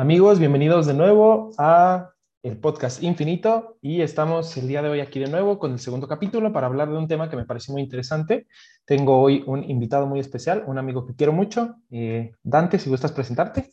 Amigos, 0.00 0.38
bienvenidos 0.38 0.86
de 0.86 0.94
nuevo 0.94 1.50
a 1.58 2.14
el 2.42 2.56
podcast 2.56 3.02
Infinito 3.02 3.76
y 3.82 4.00
estamos 4.00 4.56
el 4.56 4.66
día 4.66 4.80
de 4.80 4.88
hoy 4.88 5.00
aquí 5.00 5.20
de 5.20 5.28
nuevo 5.28 5.58
con 5.58 5.72
el 5.72 5.78
segundo 5.78 6.08
capítulo 6.08 6.54
para 6.54 6.68
hablar 6.68 6.88
de 6.88 6.96
un 6.96 7.06
tema 7.06 7.28
que 7.28 7.36
me 7.36 7.44
pareció 7.44 7.72
muy 7.72 7.82
interesante. 7.82 8.46
Tengo 8.86 9.20
hoy 9.20 9.44
un 9.46 9.62
invitado 9.62 10.06
muy 10.06 10.18
especial, 10.18 10.64
un 10.66 10.78
amigo 10.78 11.04
que 11.04 11.14
quiero 11.14 11.34
mucho. 11.34 11.76
Eh, 11.90 12.32
Dante, 12.42 12.78
si 12.78 12.88
gustas 12.88 13.12
presentarte. 13.12 13.68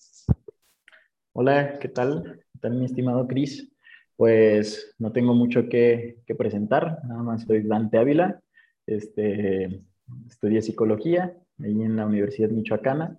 Hola, 1.32 1.80
¿qué 1.80 1.88
tal? 1.88 2.42
¿Qué 2.52 2.60
tal 2.60 2.74
mi 2.74 2.84
estimado 2.84 3.26
Cris? 3.26 3.72
Pues 4.18 4.96
no 5.00 5.14
tengo 5.14 5.34
mucho 5.34 5.70
que, 5.70 6.18
que, 6.26 6.36
presentar, 6.36 7.00
nada 7.06 7.24
más 7.24 7.44
soy 7.44 7.62
Dante 7.62 8.00
Ávila, 8.00 8.42
este, 8.86 9.82
estudié 10.28 10.62
psicología 10.62 11.38
ahí 11.64 11.84
en 11.84 11.96
la 11.96 12.06
Universidad 12.06 12.50
Michoacana 12.50 13.18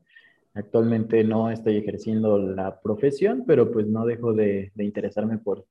Actualmente 0.54 1.22
no 1.24 1.50
estoy 1.50 1.76
ejerciendo 1.76 2.38
la 2.38 2.80
profesión, 2.80 3.45
pero 3.46 3.70
pues 3.70 3.86
no 3.86 4.04
dejo 4.06 4.32
de, 4.32 4.73
interesarme 4.77 5.38
por, 5.38 5.66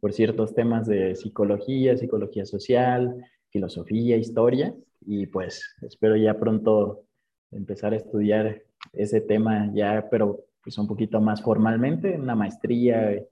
por 0.00 0.12
ciertos 0.12 0.54
temas 0.54 0.86
de 0.86 1.14
psicología, 1.14 1.96
psicología 1.96 2.44
social, 2.44 3.16
filosofía, 3.50 4.16
historia, 4.16 4.74
y 5.00 5.26
pues 5.26 5.76
espero 5.82 6.16
ya 6.16 6.38
pronto 6.38 7.04
empezar 7.50 7.92
a 7.92 7.96
estudiar 7.96 8.62
ese 8.92 9.20
tema 9.20 9.70
ya, 9.72 10.08
pero 10.10 10.44
pues 10.62 10.76
un 10.78 10.88
poquito 10.88 11.20
más 11.20 11.42
formalmente, 11.42 12.18
una 12.18 12.34
maestría, 12.34 13.22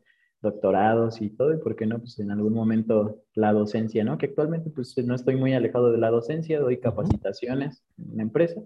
doctorados 0.40 1.20
y 1.20 1.30
todo, 1.30 1.52
y 1.54 1.58
por 1.58 1.74
qué 1.74 1.86
no, 1.86 1.98
pues 1.98 2.18
en 2.20 2.30
algún 2.30 2.52
momento 2.52 3.24
la 3.34 3.52
docencia, 3.52 4.04
¿no? 4.04 4.16
Que 4.18 4.26
actualmente 4.26 4.70
pues 4.70 4.96
no 5.04 5.14
estoy 5.14 5.36
muy 5.36 5.54
alejado 5.54 5.90
de 5.90 5.98
la 5.98 6.10
docencia, 6.10 6.60
doy 6.60 6.78
capacitaciones 6.78 7.82
en 7.98 8.16
la 8.16 8.22
empresa, 8.22 8.62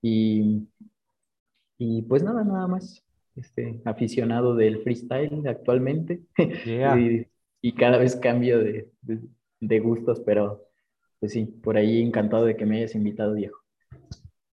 y 0.00 0.68
y 1.78 2.02
pues 2.02 2.22
nada, 2.22 2.44
nada 2.44 2.66
más. 2.66 3.06
Este, 3.36 3.82
aficionado 3.84 4.54
del 4.54 4.82
freestyle 4.82 5.46
actualmente. 5.46 6.22
y, 7.60 7.72
cada 7.72 7.98
vez 7.98 8.16
cambio 8.16 8.60
de, 8.60 8.88
de, 9.60 9.80
gustos, 9.80 10.20
pero 10.20 10.68
pues 11.20 11.32
sí, 11.32 11.44
por 11.44 11.76
ahí 11.76 12.00
encantado 12.00 12.44
de 12.44 12.56
que 12.56 12.64
me 12.64 12.78
hayas 12.78 12.94
invitado, 12.94 13.34
viejo. 13.34 13.58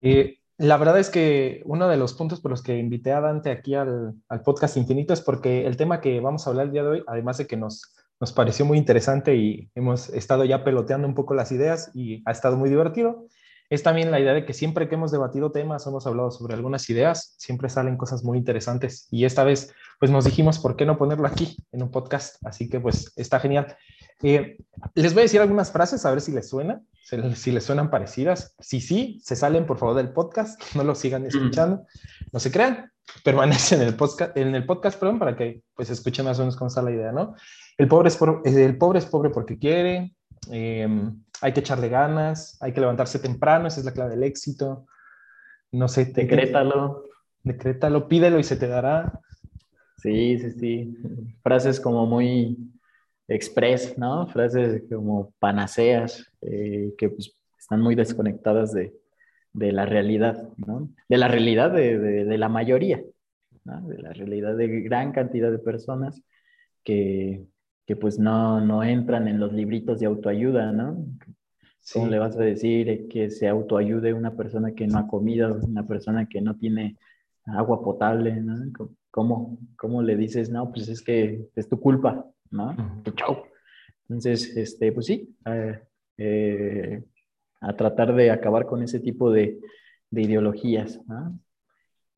Eh, 0.02 0.38
la 0.58 0.78
verdad 0.78 1.00
es 1.00 1.10
que 1.10 1.62
uno 1.66 1.88
de 1.88 1.98
los 1.98 2.14
puntos 2.14 2.42
por 2.42 2.52
los 2.52 2.62
que 2.62 2.78
invité 2.78 3.14
a 3.14 3.22
Dante 3.22 3.50
aquí 3.50 3.76
al, 3.76 4.14
al, 4.28 4.42
podcast 4.42 4.78
Infinito 4.78 5.14
es 5.14 5.22
porque 5.22 5.66
el 5.66 5.78
tema 5.78 6.02
que 6.02 6.20
vamos 6.20 6.46
a 6.46 6.50
hablar 6.50 6.68
el 6.68 6.72
día 6.74 6.84
de 6.84 6.90
hoy, 6.90 7.04
además 7.08 7.38
de 7.38 7.48
que 7.48 7.58
nos, 7.58 7.96
nos 8.20 8.34
pareció 8.34 8.66
muy 8.66 8.78
interesante 8.78 9.36
y 9.36 9.70
hemos 9.76 10.10
estado 10.10 10.44
ya 10.46 10.64
peloteando 10.64 11.08
un 11.08 11.16
poco 11.16 11.34
las 11.34 11.52
ideas 11.52 11.92
y 11.94 12.22
ha 12.26 12.32
estado 12.32 12.58
muy 12.58 12.70
divertido, 12.70 13.28
es 13.70 13.84
también 13.84 14.12
la 14.12 14.20
idea 14.20 14.34
de 14.34 14.46
que 14.46 14.54
siempre 14.54 14.88
que 14.88 14.96
hemos 14.96 15.12
debatido 15.12 15.52
temas, 15.52 15.86
hemos 15.88 16.08
hablado 16.08 16.32
sobre 16.32 16.54
algunas 16.54 16.90
ideas, 16.90 17.36
siempre 17.38 17.70
salen 17.70 17.98
cosas 17.98 18.24
muy 18.24 18.38
interesantes. 18.38 19.08
Y 19.12 19.26
esta 19.26 19.44
vez, 19.44 19.74
pues 20.00 20.10
nos 20.10 20.24
dijimos, 20.24 20.60
¿por 20.60 20.78
qué 20.78 20.86
no 20.86 20.98
ponerlo 20.98 21.28
aquí 21.28 21.58
en 21.74 21.84
un 21.84 21.92
podcast? 21.92 22.38
Así 22.46 22.70
que, 22.70 22.80
pues, 22.80 23.12
está 23.18 23.40
genial. 23.40 23.76
Eh, 24.24 24.58
les 24.96 25.14
voy 25.14 25.22
a 25.22 25.24
decir 25.24 25.42
algunas 25.42 25.72
frases, 25.72 26.06
a 26.06 26.12
ver 26.12 26.22
si 26.22 26.32
les 26.32 26.48
suena, 26.48 26.82
si 27.36 27.52
les 27.52 27.64
suenan 27.64 27.90
parecidas. 27.90 28.56
Si 28.60 28.80
sí, 28.80 29.20
se 29.24 29.36
salen, 29.36 29.66
por 29.66 29.78
favor, 29.78 29.96
del 29.96 30.14
podcast, 30.14 30.62
no 30.76 30.86
lo 30.86 30.96
sigan 30.96 31.26
escuchando. 31.26 31.86
No 32.32 32.40
se 32.40 32.52
crean, 32.52 32.90
permanecen 33.26 33.82
en 33.82 33.88
el 33.90 33.96
podcast, 33.96 34.38
en 34.38 34.56
el 34.56 34.66
podcast 34.66 34.98
perdón, 34.98 35.20
para 35.20 35.36
que, 35.36 35.62
pues, 35.76 35.90
escuchen 35.90 36.24
más 36.24 36.40
o 36.40 36.44
menos 36.44 36.56
cómo 36.56 36.70
está 36.70 36.82
la 36.82 36.92
idea, 36.92 37.12
¿no? 37.12 37.36
El 37.78 37.90
pobre 37.90 38.08
es, 38.08 38.18
el 38.46 38.78
pobre, 38.78 39.00
es 39.00 39.06
pobre 39.06 39.30
porque 39.30 39.60
quiere, 39.60 40.16
eh, 40.52 40.88
hay 41.42 41.54
que 41.54 41.60
echarle 41.60 41.90
ganas, 41.90 42.58
hay 42.62 42.74
que 42.74 42.82
levantarse 42.82 43.20
temprano, 43.20 43.68
esa 43.68 43.80
es 43.80 43.86
la 43.86 43.94
clave 43.94 44.12
del 44.12 44.24
éxito. 44.24 44.86
No 45.72 45.88
sé. 45.88 46.06
Decrétalo. 46.06 47.04
Decrétalo, 47.44 48.08
pídelo 48.08 48.40
y 48.40 48.44
se 48.44 48.58
te 48.58 48.68
dará. 48.68 49.20
Sí, 49.98 50.38
sí, 50.40 50.52
sí. 50.52 50.98
Frases 51.42 51.80
como 51.80 52.06
muy 52.06 52.58
express, 53.28 53.98
¿no? 53.98 54.28
Frases 54.28 54.84
como 54.90 55.34
panaceas, 55.40 56.26
eh, 56.42 56.94
que 56.98 57.10
pues, 57.10 57.36
están 57.58 57.82
muy 57.82 57.96
desconectadas 57.96 58.74
de, 58.74 58.94
de, 59.54 59.72
la 59.72 59.86
realidad, 59.86 60.50
¿no? 60.58 60.90
De 61.10 61.18
la 61.18 61.28
realidad 61.28 61.72
de, 61.72 62.00
de, 62.00 62.26
de 62.26 62.38
la 62.38 62.50
mayoría, 62.50 63.02
¿no? 63.64 63.82
De 63.88 63.98
la 63.98 64.14
realidad 64.14 64.56
de 64.56 64.82
gran 64.82 65.12
cantidad 65.12 65.52
de 65.52 65.60
personas 65.60 66.22
que, 66.84 67.46
que 67.88 67.96
pues 67.96 68.20
no, 68.20 68.60
no 68.60 68.84
entran 68.84 69.30
en 69.30 69.40
los 69.40 69.54
libritos 69.54 70.00
de 70.00 70.08
autoayuda, 70.08 70.74
¿no? 70.74 71.06
¿Cómo 71.94 72.08
le 72.08 72.20
vas 72.20 72.36
a 72.36 72.42
decir 72.42 73.08
que 73.08 73.30
se 73.30 73.48
autoayude 73.48 74.14
una 74.14 74.36
persona 74.36 74.74
que 74.74 74.86
no 74.88 75.00
ha 75.00 75.08
comido, 75.08 75.58
una 75.64 75.88
persona 75.88 76.28
que 76.28 76.42
no 76.42 76.58
tiene 76.58 76.98
agua 77.46 77.82
potable, 77.82 78.42
¿no? 78.42 78.58
¿Cómo, 79.10 79.58
cómo 79.78 80.04
le 80.04 80.18
dices, 80.18 80.50
no, 80.50 80.70
pues 80.70 80.90
es 80.90 81.02
que 81.02 81.48
es 81.56 81.70
tu 81.70 81.80
culpa, 81.80 82.30
¿no? 82.52 82.76
Chau. 83.16 83.44
Entonces, 84.10 84.56
este, 84.58 84.92
pues 84.92 85.06
sí, 85.06 85.34
eh, 85.46 85.80
eh, 86.18 87.04
a 87.62 87.74
tratar 87.74 88.14
de 88.14 88.32
acabar 88.32 88.66
con 88.66 88.84
ese 88.84 89.00
tipo 89.00 89.32
de, 89.32 89.62
de 90.12 90.22
ideologías, 90.22 91.00
¿no? 91.08 91.40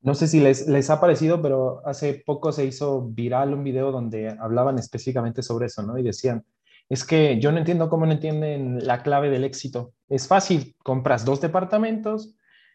No 0.02 0.14
sé 0.14 0.26
si 0.26 0.40
les, 0.40 0.66
les, 0.66 0.88
ha 0.90 1.00
parecido, 1.00 1.42
pero 1.42 1.82
hace 1.86 2.22
poco 2.24 2.52
se 2.52 2.64
hizo 2.64 3.02
viral 3.02 3.52
un 3.52 3.64
video 3.64 3.92
donde 3.92 4.36
hablaban 4.40 4.78
específicamente 4.78 5.42
sobre 5.42 5.66
eso, 5.66 5.82
¿no? 5.82 5.98
Y 5.98 6.02
decían, 6.02 6.44
es 6.88 7.04
que 7.04 7.38
yo 7.40 7.52
no 7.52 7.58
entiendo 7.58 7.88
cómo 7.88 8.06
no 8.06 8.12
entienden 8.12 8.84
la 8.86 9.02
clave 9.02 9.30
del 9.30 9.44
éxito. 9.44 9.92
Es 10.08 10.26
fácil, 10.26 10.74
compras 10.82 11.24
dos 11.24 11.40
departamentos, 11.40 12.34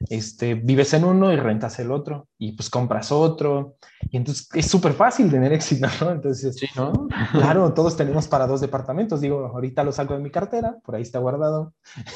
este, 0.10 0.56
vives 0.56 0.94
en 0.94 1.04
uno 1.04 1.32
y 1.32 1.36
rentas 1.36 1.80
el 1.80 1.92
otro, 1.92 2.28
y 2.38 2.54
pues 2.54 2.70
compras 2.70 3.12
otro, 3.12 3.76
y 4.10 4.18
entonces 4.18 4.48
es 4.54 4.68
súper 4.70 4.94
fácil 4.94 5.32
tener 5.32 5.52
éxito, 5.54 5.88
¿no? 6.02 6.12
Entonces, 6.12 6.56
sí, 6.56 6.68
¿no? 6.76 7.08
Claro, 7.32 7.74
todos 7.74 7.98
tenemos 7.98 8.28
para 8.28 8.48
dos 8.48 8.62
departamentos, 8.62 9.22
digo, 9.22 9.48
ahorita 9.48 9.84
lo 9.84 9.92
saco 9.92 10.14
de 10.14 10.20
mi 10.20 10.32
cartera, 10.32 10.78
por 10.84 10.96
ahí 10.96 11.02
está 11.02 11.20
guardado. 11.20 11.74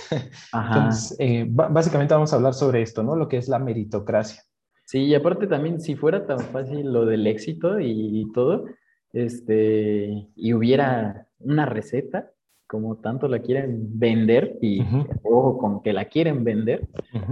Entonces, 0.53 1.15
eh, 1.19 1.45
básicamente 1.49 2.13
vamos 2.13 2.31
a 2.31 2.35
hablar 2.35 2.53
sobre 2.53 2.81
esto, 2.81 3.03
¿no? 3.03 3.15
Lo 3.15 3.27
que 3.27 3.37
es 3.37 3.47
la 3.47 3.59
meritocracia. 3.59 4.43
Sí, 4.89 5.01
y 5.01 5.13
aparte 5.13 5.45
también, 5.45 5.79
si 5.79 5.95
fuera 5.95 6.25
tan 6.25 6.39
fácil 6.39 6.91
lo 6.91 7.05
del 7.05 7.27
éxito 7.27 7.79
y, 7.79 8.25
todo, 8.33 8.65
este, 9.13 10.29
y 10.35 10.53
hubiera 10.53 11.27
una 11.37 11.67
receta, 11.67 12.31
como 12.65 12.97
tanto 12.97 13.27
la 13.27 13.37
quieren 13.37 13.99
vender, 13.99 14.57
y 14.63 14.81
ojo 15.21 15.59
con 15.59 15.83
que 15.83 15.93
la 15.93 16.05
quieren 16.05 16.43
vender, 16.43 16.87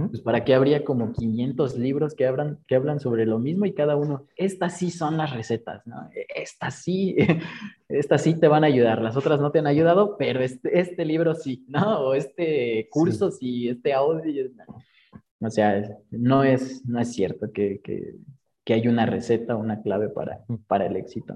pues 0.08 0.20
para 0.22 0.44
qué 0.44 0.54
habría 0.54 0.84
como 0.84 1.12
500 1.12 1.76
libros 1.76 2.14
que 2.14 2.28
hablan, 2.28 2.60
que 2.68 2.76
hablan 2.76 3.00
sobre 3.00 3.26
lo 3.26 3.40
mismo 3.40 3.66
y 3.66 3.74
cada 3.74 3.96
uno, 3.96 4.26
estas 4.36 4.78
sí 4.78 4.92
son 4.92 5.16
las 5.16 5.34
recetas, 5.34 5.84
¿no? 5.84 6.08
Estas 6.32 6.76
sí, 6.76 7.16
estas 7.88 8.22
sí 8.22 8.38
te 8.38 8.46
van 8.46 8.62
a 8.62 8.68
ayudar, 8.68 9.02
las 9.02 9.16
otras 9.16 9.40
no 9.40 9.50
te 9.50 9.58
han 9.58 9.66
ayudado, 9.66 10.16
pero 10.16 10.44
este, 10.44 10.78
este 10.78 11.04
libro 11.04 11.34
sí, 11.34 11.66
¿no? 11.66 12.02
O 12.02 12.14
este 12.14 12.86
curso 12.88 13.32
sí, 13.32 13.68
este 13.68 13.94
audio. 13.94 14.44
O 15.40 15.50
sea, 15.50 15.82
no 16.10 16.44
es, 16.44 16.84
no 16.86 17.00
es 17.00 17.12
cierto 17.12 17.52
que, 17.52 17.80
que, 17.82 18.14
que 18.64 18.74
hay 18.74 18.88
una 18.88 19.06
receta, 19.06 19.56
una 19.56 19.82
clave 19.82 20.08
para, 20.08 20.44
para 20.66 20.86
el 20.86 20.96
éxito. 20.96 21.34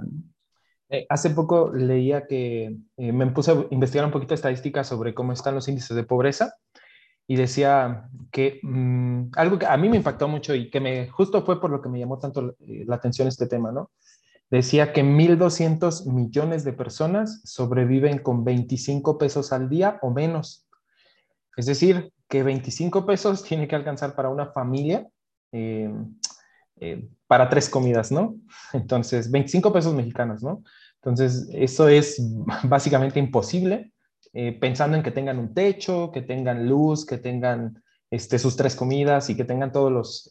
Eh, 0.89 1.07
hace 1.09 1.31
poco 1.31 1.73
leía 1.73 2.27
que 2.27 2.77
eh, 2.99 3.13
me 3.13 3.27
puse 3.29 3.53
a 3.53 3.67
investigar 3.71 4.05
un 4.05 4.13
poquito 4.13 4.35
estadísticas 4.35 4.87
sobre 4.89 5.15
cómo 5.15 5.33
están 5.33 5.55
los 5.55 5.67
índices 5.67 5.97
de 5.97 6.05
pobreza 6.05 6.55
y 7.27 7.37
decía 7.37 8.11
que 8.31 8.61
mm, 8.63 9.31
algo 9.37 9.59
que 9.59 9.65
a 9.65 9.77
mí 9.79 9.89
me 9.89 9.97
impactó 9.97 10.29
mucho 10.29 10.55
y 10.55 10.69
que 10.69 10.81
me 10.81 11.09
justo 11.09 11.43
fue 11.47 11.61
por 11.61 11.71
lo 11.71 11.81
que 11.81 11.89
me 11.89 11.99
llamó 11.99 12.19
tanto 12.19 12.57
eh, 12.61 12.85
la 12.87 12.97
atención 12.97 13.27
este 13.27 13.47
tema, 13.47 13.73
¿no? 13.73 13.91
Decía 14.51 14.93
que 14.93 15.03
1.200 15.03 16.13
millones 16.13 16.65
de 16.65 16.75
personas 16.75 17.41
sobreviven 17.45 18.19
con 18.19 18.45
25 18.45 19.17
pesos 19.17 19.51
al 19.55 19.71
día 19.71 19.99
o 20.03 20.11
menos. 20.11 20.69
Es 21.57 21.65
decir, 21.65 22.13
que 22.33 22.43
25 22.43 23.05
pesos 23.05 23.43
tiene 23.49 23.69
que 23.69 23.77
alcanzar 23.77 24.15
para 24.15 24.31
una 24.31 24.47
familia, 24.47 25.07
eh, 25.53 25.93
eh, 26.81 27.07
para 27.27 27.51
tres 27.51 27.69
comidas, 27.69 28.11
¿no? 28.11 28.37
Entonces, 28.73 29.31
25 29.31 29.71
pesos 29.71 29.95
mexicanos, 29.95 30.43
¿no? 30.43 30.63
Entonces, 31.03 31.51
eso 31.53 31.89
es 31.89 32.17
básicamente 32.65 33.21
imposible, 33.21 33.93
eh, 34.33 34.59
pensando 34.59 34.97
en 34.97 35.03
que 35.03 35.11
tengan 35.11 35.39
un 35.39 35.53
techo, 35.53 36.11
que 36.11 36.23
tengan 36.23 36.67
luz, 36.67 37.05
que 37.05 37.19
tengan 37.19 37.83
este, 38.11 38.39
sus 38.39 38.57
tres 38.57 38.77
comidas 38.77 39.29
y 39.29 39.37
que 39.37 39.45
tengan 39.45 39.71
todos 39.71 39.93
los, 39.93 40.31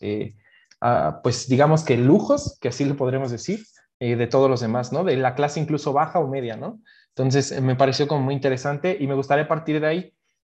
ah, 0.81 1.19
pues 1.21 1.47
digamos 1.47 1.83
que 1.83 1.97
lujos, 1.97 2.57
que 2.59 2.69
así 2.69 2.83
lo 2.83 2.97
podremos 2.97 3.29
decir, 3.29 3.63
de 3.99 4.25
todos 4.25 4.49
los 4.49 4.61
demás, 4.61 4.91
¿no? 4.91 5.03
De 5.03 5.15
la 5.15 5.35
clase 5.35 5.59
incluso 5.59 5.93
baja 5.93 6.17
o 6.17 6.27
media, 6.27 6.57
¿no? 6.57 6.79
Entonces, 7.09 7.61
me 7.61 7.75
pareció 7.75 8.07
como 8.07 8.21
muy 8.21 8.33
interesante 8.33 8.97
y 8.99 9.05
me 9.05 9.13
gustaría 9.13 9.47
partir 9.47 9.79
de 9.79 9.85
ahí 9.87 10.13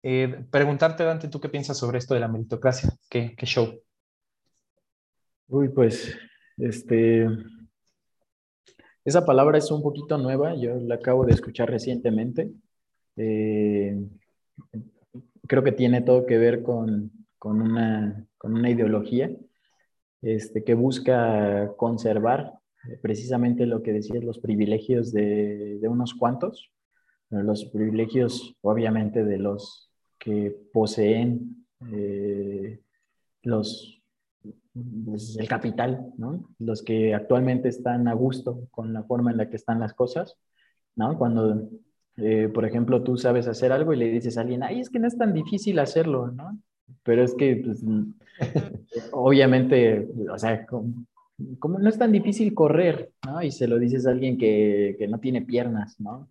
eh, 0.07 0.45
preguntarte, 0.51 1.03
Dante, 1.03 1.29
¿tú 1.29 1.41
qué 1.41 1.49
piensas 1.49 1.79
sobre 1.79 1.97
esto 1.97 2.13
de 2.13 2.19
la 2.19 2.27
meritocracia? 2.27 2.93
¿Qué, 3.09 3.35
show? 3.41 3.81
Uy, 5.47 5.69
pues, 5.69 6.15
este, 6.57 7.27
esa 9.03 9.25
palabra 9.25 9.57
es 9.57 9.71
un 9.71 9.81
poquito 9.81 10.19
nueva, 10.19 10.53
yo 10.55 10.75
la 10.75 10.95
acabo 10.95 11.25
de 11.25 11.33
escuchar 11.33 11.71
recientemente. 11.71 12.51
Eh, 13.17 13.97
creo 15.47 15.63
que 15.63 15.71
tiene 15.71 16.03
todo 16.03 16.27
que 16.27 16.37
ver 16.37 16.61
con, 16.61 17.11
una, 17.41 18.27
con 18.37 18.53
una 18.53 18.69
ideología 18.69 19.31
este, 20.21 20.63
que 20.63 20.75
busca 20.75 21.73
conservar 21.77 22.53
precisamente 23.01 23.65
lo 23.65 23.81
que 23.81 23.91
decías, 23.91 24.23
los 24.23 24.37
privilegios 24.37 25.11
de, 25.11 25.79
de 25.79 25.87
unos 25.87 26.13
cuantos, 26.13 26.69
los 27.31 27.65
privilegios 27.65 28.55
obviamente 28.61 29.25
de 29.25 29.39
los 29.39 29.84
que 30.25 30.53
poseen 30.73 31.65
eh, 31.93 32.81
los, 33.43 34.01
pues, 35.05 35.37
el 35.37 35.47
capital, 35.47 36.11
¿no? 36.17 36.49
los 36.57 36.81
que 36.81 37.13
actualmente 37.13 37.69
están 37.69 38.07
a 38.07 38.13
gusto 38.13 38.67
con 38.71 38.91
la 38.91 39.03
forma 39.03 39.29
en 39.29 39.37
la 39.37 39.49
que 39.49 39.55
están 39.55 39.79
las 39.79 39.93
cosas, 39.93 40.35
¿no? 40.95 41.15
cuando 41.17 41.69
eh, 42.17 42.49
por 42.53 42.65
ejemplo, 42.65 43.03
tú 43.03 43.17
sabes 43.17 43.47
hacer 43.47 43.71
algo 43.71 43.93
y 43.93 43.97
le 43.97 44.09
dices 44.09 44.37
a 44.37 44.41
alguien, 44.41 44.63
ay, 44.63 44.79
es 44.79 44.89
que 44.89 44.99
no 44.99 45.07
es 45.07 45.17
tan 45.17 45.33
difícil 45.33 45.79
hacerlo, 45.79 46.31
¿no? 46.31 46.57
Pero 47.03 47.23
es 47.23 47.33
que, 47.35 47.57
pues, 47.57 47.83
obviamente, 49.11 50.07
o 50.31 50.37
sea, 50.37 50.65
como, 50.65 51.05
no 51.79 51.89
es 51.89 51.97
tan 51.97 52.13
difícil 52.13 52.53
correr, 52.53 53.11
¿no? 53.25 53.43
Y 53.43 53.51
se 53.51 53.67
lo 53.67 53.77
dices 53.77 54.07
a 54.07 54.11
alguien 54.11 54.37
que, 54.37 54.95
que, 54.97 55.07
no 55.07 55.19
tiene 55.19 55.41
piernas, 55.41 55.99
¿no? 55.99 56.29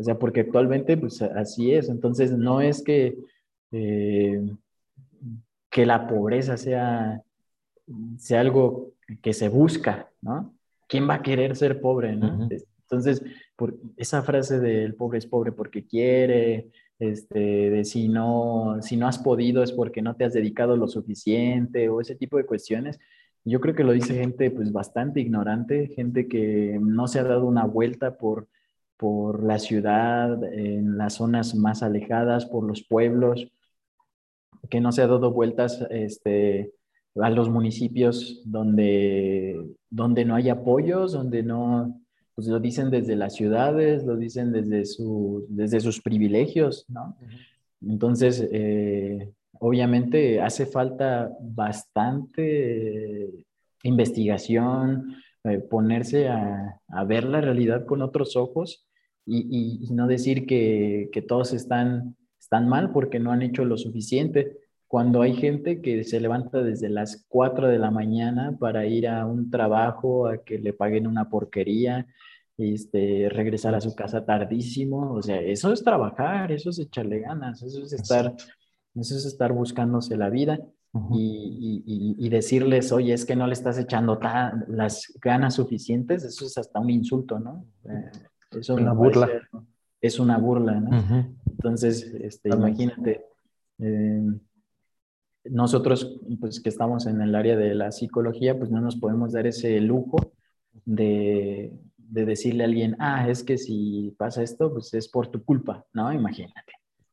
O 0.00 0.02
sea, 0.02 0.18
porque 0.18 0.40
actualmente, 0.40 0.96
pues, 0.96 1.20
así 1.20 1.74
es. 1.74 1.90
Entonces, 1.90 2.32
no 2.32 2.62
es 2.62 2.82
que, 2.82 3.18
eh, 3.70 4.40
que 5.68 5.84
la 5.84 6.08
pobreza 6.08 6.56
sea, 6.56 7.22
sea 8.16 8.40
algo 8.40 8.94
que 9.20 9.34
se 9.34 9.50
busca, 9.50 10.08
¿no? 10.22 10.54
¿Quién 10.88 11.06
va 11.06 11.16
a 11.16 11.22
querer 11.22 11.54
ser 11.54 11.82
pobre, 11.82 12.16
¿no? 12.16 12.48
Entonces, 12.82 13.22
por 13.54 13.76
esa 13.98 14.22
frase 14.22 14.58
del 14.58 14.94
pobre 14.94 15.18
es 15.18 15.26
pobre 15.26 15.52
porque 15.52 15.84
quiere, 15.84 16.70
este, 16.98 17.68
de 17.68 17.84
si 17.84 18.08
no, 18.08 18.78
si 18.80 18.96
no 18.96 19.06
has 19.06 19.18
podido 19.18 19.62
es 19.62 19.70
porque 19.70 20.00
no 20.00 20.16
te 20.16 20.24
has 20.24 20.32
dedicado 20.32 20.78
lo 20.78 20.88
suficiente 20.88 21.90
o 21.90 22.00
ese 22.00 22.16
tipo 22.16 22.38
de 22.38 22.46
cuestiones. 22.46 22.98
Yo 23.44 23.60
creo 23.60 23.74
que 23.74 23.84
lo 23.84 23.92
dice 23.92 24.14
gente 24.14 24.50
pues 24.50 24.72
bastante 24.72 25.20
ignorante, 25.20 25.88
gente 25.88 26.26
que 26.26 26.78
no 26.80 27.06
se 27.06 27.18
ha 27.18 27.24
dado 27.24 27.44
una 27.44 27.66
vuelta 27.66 28.16
por, 28.16 28.48
por 29.00 29.42
la 29.42 29.58
ciudad, 29.58 30.44
en 30.52 30.98
las 30.98 31.14
zonas 31.14 31.54
más 31.54 31.82
alejadas, 31.82 32.44
por 32.44 32.64
los 32.64 32.82
pueblos, 32.82 33.48
que 34.68 34.82
no 34.82 34.92
se 34.92 35.00
ha 35.00 35.06
dado 35.06 35.32
vueltas 35.32 35.86
este, 35.88 36.74
a 37.18 37.30
los 37.30 37.48
municipios 37.48 38.42
donde, 38.44 39.74
donde 39.88 40.26
no 40.26 40.34
hay 40.34 40.50
apoyos, 40.50 41.12
donde 41.12 41.42
no, 41.42 41.98
pues 42.34 42.46
lo 42.48 42.60
dicen 42.60 42.90
desde 42.90 43.16
las 43.16 43.36
ciudades, 43.36 44.04
lo 44.04 44.18
dicen 44.18 44.52
desde, 44.52 44.84
su, 44.84 45.46
desde 45.48 45.80
sus 45.80 46.02
privilegios, 46.02 46.84
¿no? 46.88 47.16
Entonces, 47.80 48.46
eh, 48.52 49.32
obviamente 49.60 50.42
hace 50.42 50.66
falta 50.66 51.34
bastante 51.40 53.30
investigación, 53.82 55.16
eh, 55.44 55.56
ponerse 55.56 56.28
a, 56.28 56.78
a, 56.88 57.04
ver 57.04 57.24
la 57.24 57.40
realidad 57.40 57.86
con 57.86 58.02
otros 58.02 58.36
ojos 58.36 58.86
y, 59.38 59.86
y, 59.88 59.92
no 59.92 60.06
decir 60.06 60.46
que, 60.46 61.08
que, 61.12 61.22
todos 61.22 61.52
están, 61.52 62.16
están 62.38 62.68
mal 62.68 62.90
porque 62.92 63.20
no 63.20 63.30
han 63.30 63.42
hecho 63.42 63.64
lo 63.64 63.76
suficiente. 63.76 64.56
Cuando 64.88 65.22
hay 65.22 65.34
gente 65.34 65.80
que 65.80 66.02
se 66.02 66.20
levanta 66.20 66.62
desde 66.62 66.88
las 66.88 67.24
4 67.28 67.68
de 67.68 67.78
la 67.78 67.92
mañana 67.92 68.56
para 68.58 68.86
ir 68.86 69.06
a 69.06 69.26
un 69.26 69.50
trabajo, 69.50 70.26
a 70.26 70.38
que 70.38 70.58
le 70.58 70.72
paguen 70.72 71.06
una 71.06 71.30
porquería, 71.30 72.06
este, 72.58 73.28
regresar 73.30 73.74
a 73.74 73.80
su 73.80 73.94
casa 73.94 74.24
tardísimo, 74.24 75.12
o 75.12 75.22
sea, 75.22 75.40
eso 75.40 75.72
es 75.72 75.82
trabajar, 75.84 76.50
eso 76.50 76.70
es 76.70 76.78
echarle 76.80 77.20
ganas, 77.20 77.62
eso 77.62 77.82
es 77.82 77.92
estar, 77.92 78.34
eso 78.94 79.16
es 79.16 79.24
estar 79.24 79.52
buscándose 79.52 80.16
la 80.16 80.28
vida 80.28 80.58
y, 81.12 81.82
y, 81.86 82.26
y, 82.26 82.28
decirles, 82.28 82.90
oye, 82.90 83.12
es 83.12 83.24
que 83.24 83.36
no 83.36 83.46
le 83.46 83.52
estás 83.52 83.78
echando 83.78 84.18
las 84.66 85.12
ganas 85.22 85.54
suficientes, 85.54 86.24
eso 86.24 86.44
es 86.44 86.58
hasta 86.58 86.80
un 86.80 86.90
insulto, 86.90 87.38
¿no? 87.38 87.64
Eh, 87.84 88.10
eso 88.58 88.74
una 88.74 88.92
burla. 88.92 89.28
es 90.00 90.18
una 90.18 90.38
burla, 90.38 90.80
¿no? 90.80 91.28
Entonces, 91.48 92.04
este, 92.20 92.48
imagínate, 92.48 93.24
eh, 93.78 94.22
nosotros, 95.44 96.20
pues 96.40 96.60
que 96.60 96.68
estamos 96.68 97.06
en 97.06 97.20
el 97.20 97.34
área 97.34 97.56
de 97.56 97.74
la 97.74 97.92
psicología, 97.92 98.58
pues 98.58 98.70
no 98.70 98.80
nos 98.80 98.96
podemos 98.96 99.32
dar 99.32 99.46
ese 99.46 99.80
lujo 99.80 100.32
de, 100.84 101.72
de 101.96 102.24
decirle 102.24 102.64
a 102.64 102.66
alguien, 102.66 102.96
ah, 102.98 103.28
es 103.28 103.42
que 103.42 103.56
si 103.56 104.14
pasa 104.18 104.42
esto, 104.42 104.72
pues 104.72 104.92
es 104.94 105.08
por 105.08 105.28
tu 105.28 105.44
culpa, 105.44 105.86
¿no? 105.92 106.12
Imagínate. 106.12 106.72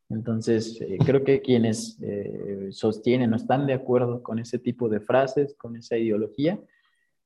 Entonces, 0.10 0.80
eh, 0.82 0.98
creo 1.06 1.24
que 1.24 1.42
quienes 1.42 2.00
eh, 2.02 2.70
sostienen 2.72 3.34
o 3.34 3.36
están 3.36 3.68
de 3.68 3.74
acuerdo 3.74 4.24
con 4.24 4.40
ese 4.40 4.58
tipo 4.58 4.88
de 4.90 5.02
frases, 5.02 5.56
con 5.56 5.76
esa 5.76 5.98
ideología, 5.98 6.60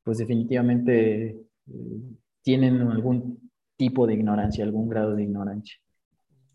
pues 0.03 0.17
definitivamente 0.17 1.29
eh, 1.29 2.01
tienen 2.41 2.81
algún 2.81 3.50
tipo 3.81 4.06
de 4.06 4.13
ignorancia, 4.13 4.63
algún 4.63 4.88
grado 4.88 5.16
de 5.16 5.24
ignorancia. 5.24 5.75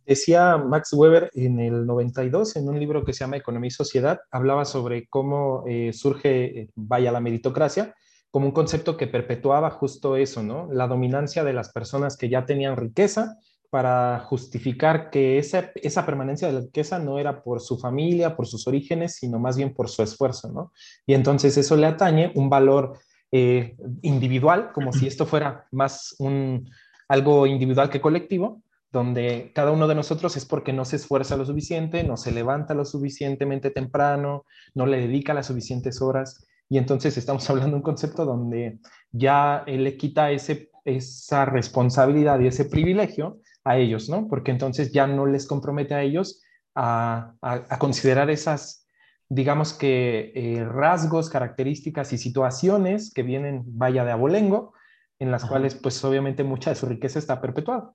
Decía 0.07 0.57
Max 0.59 0.93
Weber 0.93 1.29
en 1.35 1.59
el 1.59 1.85
92, 1.85 2.55
en 2.55 2.69
un 2.69 2.79
libro 2.79 3.05
que 3.05 3.13
se 3.13 3.25
llama 3.25 3.37
Economía 3.37 3.67
y 3.67 3.73
Sociedad, 3.73 4.21
hablaba 4.31 4.65
sobre 4.65 5.09
cómo 5.09 5.65
surge, 5.93 6.69
vaya, 6.77 7.11
la 7.11 7.19
meritocracia, 7.19 7.97
como 8.31 8.47
un 8.47 8.53
concepto 8.53 8.97
que 8.97 9.09
perpetuaba 9.09 9.71
justo 9.71 10.15
eso, 10.17 10.45
¿no? 10.45 10.69
La 10.73 10.87
dominancia 10.87 11.43
de 11.43 11.53
las 11.53 11.73
personas 11.73 12.17
que 12.17 12.29
ya 12.29 12.47
tenían 12.47 12.77
riqueza 12.77 13.39
para 13.71 14.21
justificar 14.21 15.11
que 15.11 15.39
esa, 15.39 15.73
esa 15.75 16.07
permanencia 16.07 16.47
de 16.47 16.55
la 16.55 16.61
riqueza 16.61 17.01
no 17.01 17.19
era 17.19 17.43
por 17.43 17.61
su 17.61 17.77
familia, 17.77 18.37
por 18.37 18.47
sus 18.47 18.69
orígenes, 18.69 19.17
sino 19.17 19.41
más 19.41 19.57
bien 19.57 19.75
por 19.75 19.89
su 19.89 20.01
esfuerzo, 20.05 20.53
¿no? 20.53 20.73
Y 21.05 21.15
entonces 21.15 21.57
eso 21.57 21.75
le 21.75 21.89
atañe 21.89 22.31
un 22.37 22.49
valor 22.49 22.97
eh, 23.33 23.77
individual, 24.03 24.71
como 24.73 24.93
si 24.93 25.09
esto 25.09 25.27
fuera 25.27 25.67
más 25.73 26.15
un, 26.21 26.71
algo 27.09 27.47
individual 27.47 27.91
que 27.91 28.01
colectivo, 28.01 28.63
donde 28.93 29.53
cada 29.55 29.73
uno 29.73 29.87
de 29.89 29.95
nosotros 29.95 30.37
es 30.37 30.45
porque 30.45 30.73
no 30.73 30.85
se 30.85 30.97
esfuerza 30.97 31.37
lo 31.37 31.45
suficiente, 31.45 32.03
no 32.05 32.17
se 32.17 32.33
levanta 32.33 32.75
lo 32.75 32.85
suficientemente 32.85 33.71
temprano, 33.71 34.45
no 34.75 34.87
le 34.87 34.99
dedica 34.99 35.35
las 35.35 35.47
suficientes 35.47 36.01
horas 36.01 36.47
y 36.69 36.79
entonces 36.79 37.17
estamos 37.17 37.49
hablando 37.51 37.73
de 37.73 37.77
un 37.77 37.83
concepto 37.83 38.25
donde 38.25 38.79
ya 39.13 39.65
le 39.67 39.97
quita 39.97 40.31
ese, 40.31 40.71
esa 40.85 41.45
responsabilidad 41.45 42.41
y 42.41 42.47
ese 42.47 42.65
privilegio 42.65 43.41
a 43.65 43.77
ellos, 43.79 44.09
¿no? 44.09 44.29
Porque 44.29 44.53
entonces 44.53 44.93
ya 44.93 45.07
no 45.07 45.27
les 45.27 45.47
compromete 45.47 45.95
a 45.95 46.03
ellos 46.03 46.43
a, 46.75 47.35
a, 47.41 47.79
considerar 47.79 48.31
esas, 48.31 48.87
digamos 49.29 49.73
que, 49.73 50.33
eh, 50.35 50.65
rasgos, 50.65 51.31
características 51.31 52.13
y 52.13 52.19
situaciones 52.19 53.13
que 53.13 53.23
vienen, 53.23 53.65
vaya, 53.67 54.05
de 54.05 54.13
abolengo, 54.13 54.75
en 55.19 55.31
las 55.31 55.45
cuales, 55.45 55.75
pues, 55.75 56.03
obviamente, 56.05 56.45
mucha 56.45 56.71
de 56.71 56.77
su 56.77 56.87
riqueza 56.87 57.19
está 57.19 57.41
perpetuada. 57.41 57.93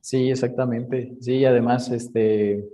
Sí, 0.00 0.30
exactamente. 0.30 1.14
Sí, 1.20 1.44
además, 1.44 1.90
este, 1.90 2.64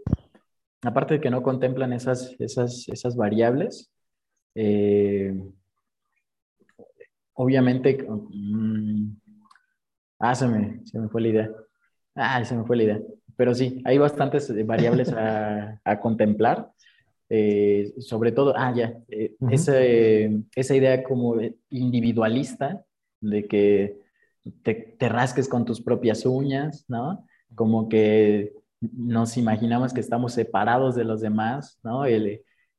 aparte 0.83 1.15
de 1.15 1.21
que 1.21 1.31
no 1.31 1.43
contemplan 1.43 1.93
esas, 1.93 2.35
esas, 2.39 2.89
esas 2.89 3.17
variables, 3.17 3.91
eh, 4.55 5.35
obviamente, 7.35 8.07
mm, 8.09 9.11
ah, 10.21 10.35
se 10.35 10.49
me, 10.49 10.81
se 10.87 10.99
me 10.99 11.09
fue 11.09 11.21
la 11.21 11.29
idea. 11.29 11.51
Ah, 12.15 12.45
se 12.45 12.57
me 12.57 12.65
fue 12.65 12.77
la 12.77 12.83
idea. 12.85 13.01
Pero 13.37 13.55
sí, 13.55 13.83
hay 13.85 13.99
bastantes 13.99 14.53
variables 14.67 15.13
a, 15.13 15.81
a 15.85 16.01
contemplar. 16.01 16.71
Eh, 17.31 17.93
sobre 17.99 18.33
todo, 18.33 18.55
ah, 18.57 18.73
ya, 18.75 18.99
eh, 19.09 19.35
esa, 19.51 19.79
esa, 19.81 20.75
idea 20.75 21.03
como 21.03 21.37
individualista 21.69 22.87
de 23.21 23.47
que 23.47 24.01
te, 24.63 25.09
rasques 25.09 25.49
con 25.49 25.65
tus 25.65 25.81
propias 25.81 26.25
uñas, 26.27 26.85
¿no? 26.89 27.27
Como 27.55 27.89
que 27.89 28.53
nos 28.81 29.37
imaginamos 29.37 29.93
que 29.93 30.01
estamos 30.01 30.33
separados 30.33 30.95
de 30.95 31.05
los 31.05 31.21
demás, 31.21 31.79
¿no? 31.83 32.05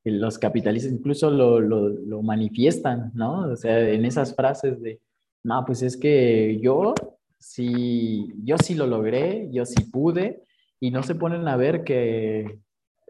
Los 0.03 0.39
capitalistas 0.39 0.93
incluso 0.93 1.29
lo, 1.29 1.59
lo, 1.59 1.89
lo, 1.89 2.21
manifiestan, 2.21 3.11
¿no? 3.13 3.51
O 3.51 3.55
sea, 3.55 3.89
en 3.89 4.05
esas 4.05 4.35
frases 4.35 4.81
de, 4.81 4.99
no, 5.43 5.63
pues 5.65 5.81
es 5.81 5.97
que 5.97 6.59
yo 6.61 6.93
sí, 7.37 8.33
yo 8.43 8.57
sí 8.57 8.75
lo 8.75 8.87
logré, 8.87 9.49
yo 9.51 9.65
sí 9.65 9.83
pude, 9.91 10.43
y 10.79 10.91
no 10.91 11.03
se 11.03 11.15
ponen 11.15 11.47
a 11.47 11.57
ver 11.57 11.83
que 11.83 12.59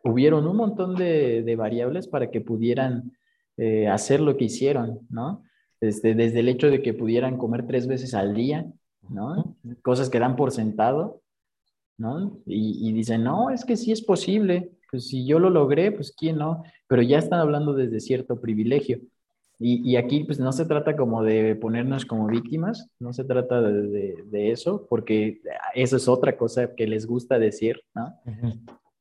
hubieron 0.03 0.47
un 0.47 0.57
montón 0.57 0.95
de, 0.95 1.43
de 1.43 1.55
variables 1.55 2.07
para 2.07 2.31
que 2.31 2.41
pudieran 2.41 3.11
eh, 3.57 3.87
hacer 3.87 4.21
lo 4.21 4.37
que 4.37 4.45
hicieron, 4.45 4.99
¿no? 5.09 5.43
Desde, 5.81 6.13
desde 6.13 6.39
el 6.39 6.49
hecho 6.49 6.69
de 6.69 6.81
que 6.81 6.93
pudieran 6.93 7.37
comer 7.37 7.65
tres 7.65 7.87
veces 7.87 8.13
al 8.13 8.33
día, 8.33 8.65
¿no? 9.07 9.55
Cosas 9.81 10.09
que 10.09 10.19
dan 10.19 10.35
por 10.35 10.51
sentado, 10.51 11.21
¿no? 11.97 12.39
Y, 12.45 12.87
y 12.87 12.93
dicen, 12.93 13.23
no, 13.23 13.49
es 13.49 13.65
que 13.65 13.77
sí 13.77 13.91
es 13.91 14.01
posible, 14.01 14.71
pues 14.91 15.07
si 15.07 15.25
yo 15.25 15.39
lo 15.39 15.49
logré, 15.49 15.91
pues 15.91 16.13
quién 16.17 16.37
no, 16.37 16.63
pero 16.87 17.01
ya 17.01 17.19
están 17.19 17.39
hablando 17.39 17.73
desde 17.73 17.99
cierto 17.99 18.41
privilegio. 18.41 18.99
Y, 19.61 19.91
y 19.91 19.97
aquí 19.97 20.23
pues 20.23 20.39
no 20.39 20.53
se 20.53 20.65
trata 20.65 20.95
como 20.95 21.21
de 21.21 21.53
ponernos 21.55 22.05
como 22.05 22.27
víctimas, 22.27 22.89
no 22.97 23.11
se 23.11 23.25
trata 23.25 23.61
de, 23.61 24.15
de, 24.25 24.51
eso, 24.51 24.87
porque 24.89 25.41
eso 25.75 25.97
es 25.97 26.07
otra 26.07 26.37
cosa 26.37 26.73
que 26.75 26.87
les 26.87 27.05
gusta 27.05 27.37
decir, 27.37 27.81
¿no? 27.93 28.15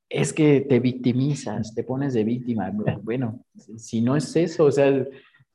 Es 0.09 0.33
que 0.33 0.63
te 0.63 0.81
victimizas, 0.81 1.75
te 1.77 1.85
pones 1.85 2.13
de 2.13 2.25
víctima. 2.25 2.73
Bueno, 3.03 3.45
si 3.77 4.01
no 4.01 4.17
es 4.17 4.35
eso, 4.35 4.65
o 4.65 4.73
sea, 4.73 5.07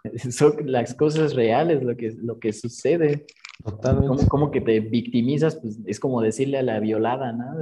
son 0.32 0.72
las 0.72 0.94
cosas 0.94 1.34
reales, 1.34 1.84
lo 1.84 1.96
que, 1.96 2.12
lo 2.12 2.40
que 2.40 2.54
sucede. 2.54 3.26
Totalmente. 3.64 4.28
Como, 4.28 4.52
que 4.52 4.62
te 4.62 4.80
victimizas, 4.80 5.56
pues 5.56 5.80
es 5.86 6.00
como 6.00 6.22
decirle 6.22 6.58
a 6.58 6.64
la 6.64 6.80
violada, 6.80 7.32
¿no? 7.32 7.54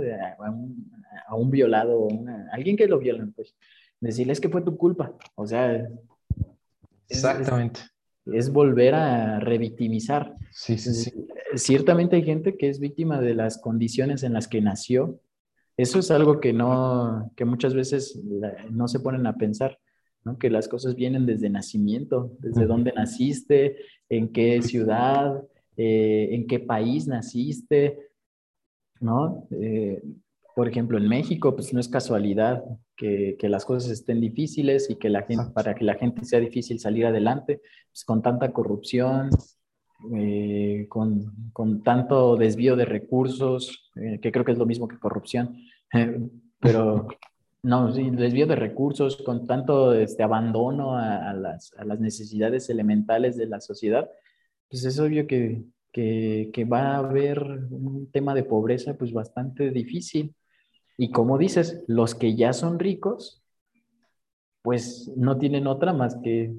A 1.27 1.35
un, 1.35 1.51
violado, 1.51 2.07
a 2.09 2.55
alguien 2.55 2.75
que 2.75 2.87
lo 2.87 2.97
violan, 2.97 3.33
pues 3.33 3.55
decirle 3.99 4.33
es 4.33 4.41
que 4.41 4.49
fue 4.49 4.61
tu 4.61 4.77
culpa. 4.77 5.13
O 5.35 5.45
sea, 5.45 5.87
exactamente. 7.07 7.81
Es, 8.25 8.51
volver 8.51 8.95
a 8.95 9.39
revictimizar. 9.39 10.35
Sí, 10.51 10.77
sí, 10.77 10.93
sí. 10.93 11.27
Ciertamente 11.55 12.15
hay 12.15 12.23
gente 12.23 12.57
que 12.57 12.69
es 12.69 12.79
víctima 12.79 13.19
de 13.19 13.35
las 13.35 13.59
condiciones 13.59 14.23
en 14.23 14.33
las 14.33 14.47
que 14.47 14.61
nació. 14.61 15.19
Eso 15.77 15.99
es 15.99 16.09
algo 16.11 16.39
que 16.39 16.53
no, 16.53 17.31
que 17.35 17.45
muchas 17.45 17.73
veces 17.73 18.19
no 18.69 18.87
se 18.87 18.99
ponen 18.99 19.27
a 19.27 19.35
pensar. 19.35 19.77
¿No? 20.23 20.37
que 20.37 20.49
las 20.49 20.67
cosas 20.67 20.95
vienen 20.95 21.25
desde 21.25 21.49
nacimiento, 21.49 22.31
desde 22.39 22.65
dónde 22.65 22.93
naciste, 22.93 23.77
en 24.09 24.31
qué 24.31 24.61
ciudad, 24.61 25.43
eh, 25.77 26.29
en 26.31 26.47
qué 26.47 26.59
país 26.59 27.07
naciste, 27.07 27.97
¿no? 28.99 29.47
Eh, 29.51 30.01
por 30.53 30.67
ejemplo, 30.67 30.97
en 30.97 31.07
México, 31.07 31.55
pues 31.55 31.73
no 31.73 31.79
es 31.79 31.87
casualidad 31.87 32.63
que, 32.97 33.37
que, 33.39 33.47
las 33.47 33.63
cosas 33.63 33.89
estén 33.89 34.19
difíciles 34.19 34.89
y 34.89 34.95
que 34.97 35.09
la 35.09 35.23
gente, 35.23 35.45
para 35.53 35.73
que 35.73 35.85
la 35.85 35.95
gente 35.95 36.25
sea 36.25 36.39
difícil 36.39 36.79
salir 36.79 37.05
adelante, 37.05 37.61
pues 37.89 38.03
con 38.03 38.21
tanta 38.21 38.51
corrupción, 38.51 39.29
eh, 40.13 40.87
con, 40.89 41.51
con, 41.53 41.83
tanto 41.83 42.35
desvío 42.35 42.75
de 42.75 42.85
recursos, 42.85 43.91
que 43.93 44.31
creo 44.31 44.43
que 44.43 44.51
es 44.51 44.57
lo 44.57 44.65
mismo 44.65 44.87
que 44.87 44.99
corrupción, 44.99 45.57
pero 46.59 47.07
no, 47.63 47.93
sí, 47.93 48.09
desvío 48.09 48.47
de 48.47 48.55
recursos, 48.55 49.17
con 49.17 49.45
tanto 49.45 49.93
este, 49.93 50.23
abandono 50.23 50.97
a, 50.97 51.33
las, 51.33 51.73
a, 51.77 51.85
las, 51.85 51.99
necesidades 51.99 52.69
elementales 52.69 53.37
de 53.37 53.45
la 53.45 53.61
sociedad, 53.61 54.09
pues 54.69 54.83
es 54.85 54.99
obvio 54.99 55.27
que, 55.27 55.63
que, 55.91 56.49
que, 56.53 56.65
va 56.65 56.95
a 56.95 56.97
haber 56.97 57.39
un 57.69 58.09
tema 58.11 58.33
de 58.33 58.43
pobreza 58.43 58.95
pues 58.95 59.13
bastante 59.13 59.69
difícil. 59.69 60.33
Y 60.97 61.11
como 61.11 61.37
dices, 61.37 61.83
los 61.87 62.15
que 62.15 62.35
ya 62.35 62.53
son 62.53 62.79
ricos, 62.79 63.43
pues 64.63 65.11
no 65.15 65.37
tienen 65.37 65.67
otra 65.67 65.93
más 65.93 66.15
que 66.23 66.53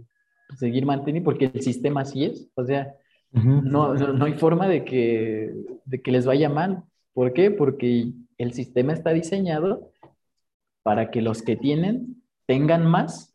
seguir 0.57 0.87
manteniendo, 0.87 1.25
porque 1.25 1.51
el 1.53 1.63
sistema 1.63 2.03
así 2.03 2.25
es. 2.25 2.49
O 2.55 2.65
sea, 2.65 2.95
no, 3.33 3.95
no, 3.95 4.13
no, 4.13 4.25
hay 4.25 4.35
forma 4.35 4.69
de 4.69 4.85
que, 4.85 5.53
de 5.85 6.03
que 6.03 6.13
les 6.13 6.27
vaya 6.27 6.49
mal. 6.49 6.85
¿Por 7.13 7.33
qué? 7.33 7.51
Porque 7.51 8.13
el 8.39 8.53
sistema 8.53 8.93
está 8.93 9.11
diseñado 9.11 9.92
para 10.83 11.11
que 11.11 11.23
los 11.23 11.43
que 11.43 11.57
tienen 11.57 12.23
tengan 12.47 12.87
más 12.87 13.35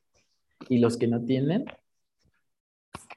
y 0.70 0.80
los 0.80 0.98
que 0.98 1.08
no 1.08 1.24
tienen 1.24 1.66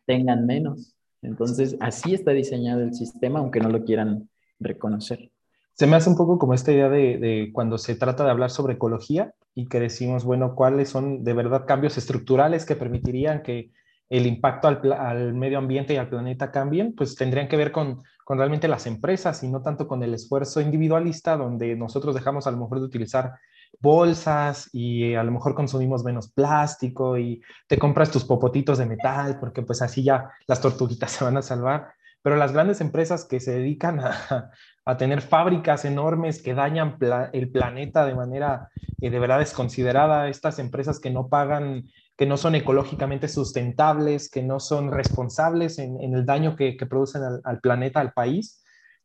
tengan 0.06 0.46
menos. 0.46 0.96
Entonces, 1.22 1.76
así 1.80 2.14
está 2.14 2.32
diseñado 2.32 2.82
el 2.82 2.94
sistema, 2.94 3.40
aunque 3.40 3.60
no 3.60 3.68
lo 3.68 3.84
quieran 3.84 4.28
reconocer. 4.58 5.30
Se 5.74 5.86
me 5.86 5.96
hace 5.96 6.10
un 6.10 6.16
poco 6.16 6.38
como 6.38 6.54
esta 6.54 6.72
idea 6.72 6.88
de, 6.88 7.50
cuando 7.52 7.78
se 7.78 7.94
trata 7.94 8.24
de 8.24 8.30
hablar 8.30 8.50
sobre 8.50 8.74
ecología 8.74 9.34
y 9.54 9.66
que 9.68 9.80
decimos, 9.80 10.24
bueno, 10.24 10.54
cuáles 10.54 10.88
son 10.88 11.24
de 11.24 11.32
verdad 11.32 11.64
cambios 11.66 11.96
estructurales 11.96 12.66
que 12.66 12.76
permitirían 12.76 13.42
que 13.42 13.70
el 14.08 14.26
impacto 14.26 14.68
al, 14.68 15.34
medio 15.34 15.58
ambiente 15.58 15.94
y 15.94 15.96
al 15.96 16.08
planeta 16.08 16.50
cambien, 16.50 16.94
pues 16.94 17.14
tendrían 17.14 17.48
que 17.48 17.56
ver 17.56 17.70
con, 17.70 18.02
con, 18.24 18.38
realmente 18.38 18.66
las 18.66 18.86
empresas 18.86 19.42
y 19.44 19.48
no 19.48 19.62
tanto 19.62 19.86
con 19.86 20.02
el 20.02 20.12
esfuerzo 20.12 20.60
individualista, 20.60 21.36
donde 21.36 21.76
nosotros 21.76 22.14
dejamos 22.14 22.46
a 22.46 22.50
lo 22.50 22.56
mejor 22.58 22.80
de 22.80 22.86
utilizar 22.86 23.32
bolsas 23.78 24.68
y 24.72 25.14
a 25.14 25.22
lo 25.22 25.32
mejor 25.32 25.54
consumimos 25.54 26.04
menos 26.04 26.30
plástico 26.30 27.16
y 27.18 27.42
te 27.68 27.78
compras 27.78 28.10
tus 28.10 28.24
popotitos 28.24 28.78
de 28.78 28.86
metal 28.86 29.38
porque 29.38 29.62
pues 29.62 29.82
así 29.82 30.02
ya 30.02 30.30
las 30.46 30.60
tortuguitas 30.60 31.10
se 31.12 31.24
van 31.24 31.36
a 31.36 31.42
salvar. 31.42 31.92
Pero 32.22 32.36
las 32.36 32.52
grandes 32.52 32.82
empresas 32.82 33.24
que 33.24 33.40
se 33.40 33.52
dedican 33.52 34.00
a, 34.00 34.50
a 34.84 34.96
tener 34.96 35.22
fábricas 35.22 35.84
enormes 35.84 36.42
que 36.42 36.54
dañan 36.54 36.98
el 37.32 37.50
planeta 37.50 38.04
de 38.04 38.14
manera 38.14 38.68
eh, 39.00 39.10
de 39.10 39.18
verdad 39.18 39.38
desconsiderada, 39.38 40.28
estas 40.28 40.58
empresas 40.58 41.00
que 41.00 41.10
no 41.10 41.28
pagan, 41.28 41.88
que 42.16 42.26
no 42.26 42.36
son 42.36 42.54
ecológicamente 42.54 43.28
sustentables, 43.28 44.30
que 44.30 44.42
no 44.42 44.60
son 44.60 44.90
responsables 44.90 45.78
en, 45.78 45.98
el 46.00 46.26
daño 46.26 46.56
que, 46.56 46.76
producen 46.88 47.22
al, 47.44 47.60
planeta, 47.60 48.00
al 48.00 48.12
país, 48.12 48.59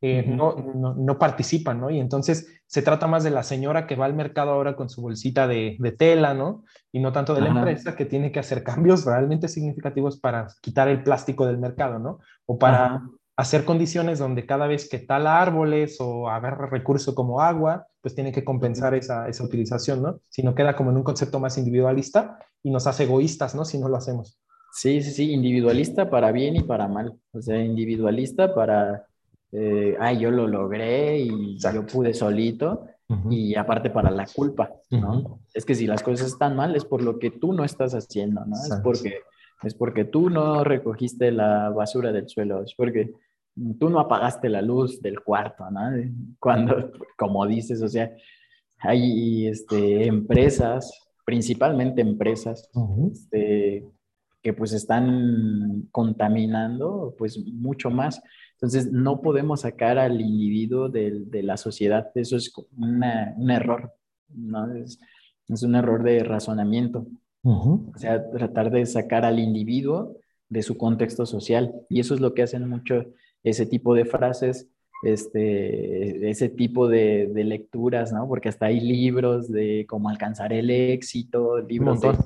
eh, 0.07 0.23
no, 0.27 0.55
no, 0.95 1.17
participan, 1.17 1.79
¿no? 1.79 1.89
Y 1.89 1.99
entonces 1.99 2.61
se 2.67 2.83
trata 2.83 3.07
más 3.07 3.23
de 3.23 3.31
la 3.31 3.41
señora 3.41 3.87
que 3.87 3.95
va 3.95 4.05
al 4.05 4.13
mercado 4.13 4.51
ahora 4.51 4.75
con 4.75 4.87
su 4.87 5.01
bolsita 5.01 5.47
de, 5.47 5.77
tela, 5.97 6.35
¿no? 6.35 6.63
Y 6.91 6.99
no 6.99 7.11
tanto 7.11 7.33
de 7.33 7.41
la 7.41 7.49
empresa 7.49 7.95
que 7.95 8.05
tiene 8.05 8.31
que 8.31 8.39
hacer 8.39 8.63
cambios 8.63 9.03
realmente 9.03 9.47
significativos 9.47 10.19
para 10.19 10.45
quitar 10.61 10.89
el 10.89 11.01
plástico 11.01 11.47
del 11.47 11.57
mercado, 11.57 11.97
¿no? 11.97 12.19
O 12.45 12.59
para 12.59 13.01
hacer 13.35 13.65
condiciones 13.65 14.19
donde 14.19 14.45
cada 14.45 14.67
vez 14.67 14.87
que 14.87 14.99
tala 14.99 15.41
árboles 15.41 15.97
o 15.99 16.29
agarra 16.29 16.69
recurso 16.69 17.15
como 17.15 17.41
agua, 17.41 17.87
pues 18.01 18.13
tiene 18.13 18.31
que 18.31 18.43
compensar 18.43 18.93
esa, 18.93 19.27
esa 19.27 19.43
utilización, 19.43 20.03
¿no? 20.03 20.19
Si 20.29 20.43
no 20.43 20.53
queda 20.53 20.75
como 20.75 20.91
en 20.91 20.97
un 20.97 21.03
concepto 21.03 21.39
más 21.39 21.57
individualista 21.57 22.37
y 22.61 22.69
nos 22.69 22.85
hace 22.85 23.05
egoístas, 23.05 23.55
¿no? 23.55 23.65
Si 23.65 23.79
no 23.79 23.89
lo 23.89 23.97
hacemos. 23.97 24.39
Sí, 24.71 25.01
sí, 25.01 25.11
sí, 25.11 25.31
individualista 25.31 26.09
para 26.09 26.31
bien 26.31 26.57
y 26.57 26.61
para 26.61 26.87
mal. 26.87 27.17
O 27.31 27.41
sea, 27.41 27.57
individualista 27.57 28.53
para 28.53 29.07
eh, 29.57 29.95
ay, 29.99 30.19
yo 30.19 30.31
lo 30.31 30.47
logré 30.47 31.19
y 31.19 31.57
yo 31.57 31.85
pude 31.85 32.13
solito. 32.13 32.87
Y 33.29 33.53
aparte 33.53 33.91
para 33.91 34.09
la 34.09 34.25
culpa, 34.25 34.71
¿no? 34.89 35.39
Es 35.53 35.63
que 35.63 35.75
si 35.75 35.85
las 35.85 36.01
cosas 36.01 36.25
están 36.25 36.55
mal 36.55 36.75
es 36.75 36.85
por 36.85 37.03
lo 37.03 37.19
que 37.19 37.29
tú 37.29 37.53
no 37.53 37.63
estás 37.63 37.93
haciendo, 37.93 38.43
¿no? 38.45 38.55
Es 38.55 38.81
porque, 38.83 39.19
es 39.61 39.75
porque 39.75 40.05
tú 40.05 40.31
no 40.31 40.63
recogiste 40.63 41.31
la 41.31 41.69
basura 41.69 42.11
del 42.11 42.27
suelo, 42.27 42.63
es 42.63 42.73
porque 42.75 43.13
tú 43.79 43.89
no 43.89 43.99
apagaste 43.99 44.49
la 44.49 44.63
luz 44.63 45.03
del 45.03 45.19
cuarto, 45.19 45.69
¿no? 45.69 45.81
Cuando, 46.39 46.91
como 47.15 47.45
dices, 47.45 47.79
o 47.83 47.87
sea, 47.87 48.11
hay 48.79 49.47
este, 49.47 50.07
empresas, 50.07 50.91
principalmente 51.25 52.01
empresas, 52.01 52.69
este, 53.11 53.85
que 54.41 54.53
pues 54.53 54.73
están 54.73 55.87
contaminando 55.91 57.13
pues 57.17 57.37
mucho 57.37 57.89
más. 57.89 58.21
Entonces, 58.55 58.91
no 58.91 59.21
podemos 59.21 59.61
sacar 59.61 59.97
al 59.97 60.21
individuo 60.21 60.89
de, 60.89 61.25
de 61.25 61.43
la 61.43 61.57
sociedad. 61.57 62.09
Eso 62.15 62.37
es 62.37 62.53
un 62.77 63.51
error, 63.51 63.93
¿no? 64.29 64.73
Es, 64.73 64.99
es, 65.47 65.63
un 65.63 65.75
error 65.75 66.03
de 66.03 66.23
razonamiento. 66.23 67.05
O 67.43 67.93
sea, 67.97 68.27
tratar 68.31 68.71
de 68.71 68.85
sacar 68.85 69.23
al 69.23 69.39
individuo 69.39 70.17
de 70.49 70.63
su 70.63 70.77
contexto 70.77 71.25
social. 71.25 71.73
Y 71.89 71.99
eso 71.99 72.15
es 72.15 72.21
lo 72.21 72.33
que 72.33 72.43
hacen 72.43 72.67
mucho 72.67 73.05
ese 73.43 73.65
tipo 73.65 73.93
de 73.93 74.05
frases, 74.05 74.67
este, 75.03 76.29
ese 76.29 76.49
tipo 76.49 76.87
de, 76.87 77.27
de 77.27 77.43
lecturas, 77.43 78.11
¿no? 78.11 78.27
Porque 78.27 78.49
hasta 78.49 78.67
hay 78.67 78.79
libros 78.79 79.51
de 79.51 79.85
cómo 79.87 80.09
alcanzar 80.09 80.53
el 80.53 80.69
éxito, 80.69 81.59
libros 81.59 82.01
de, 82.01 82.17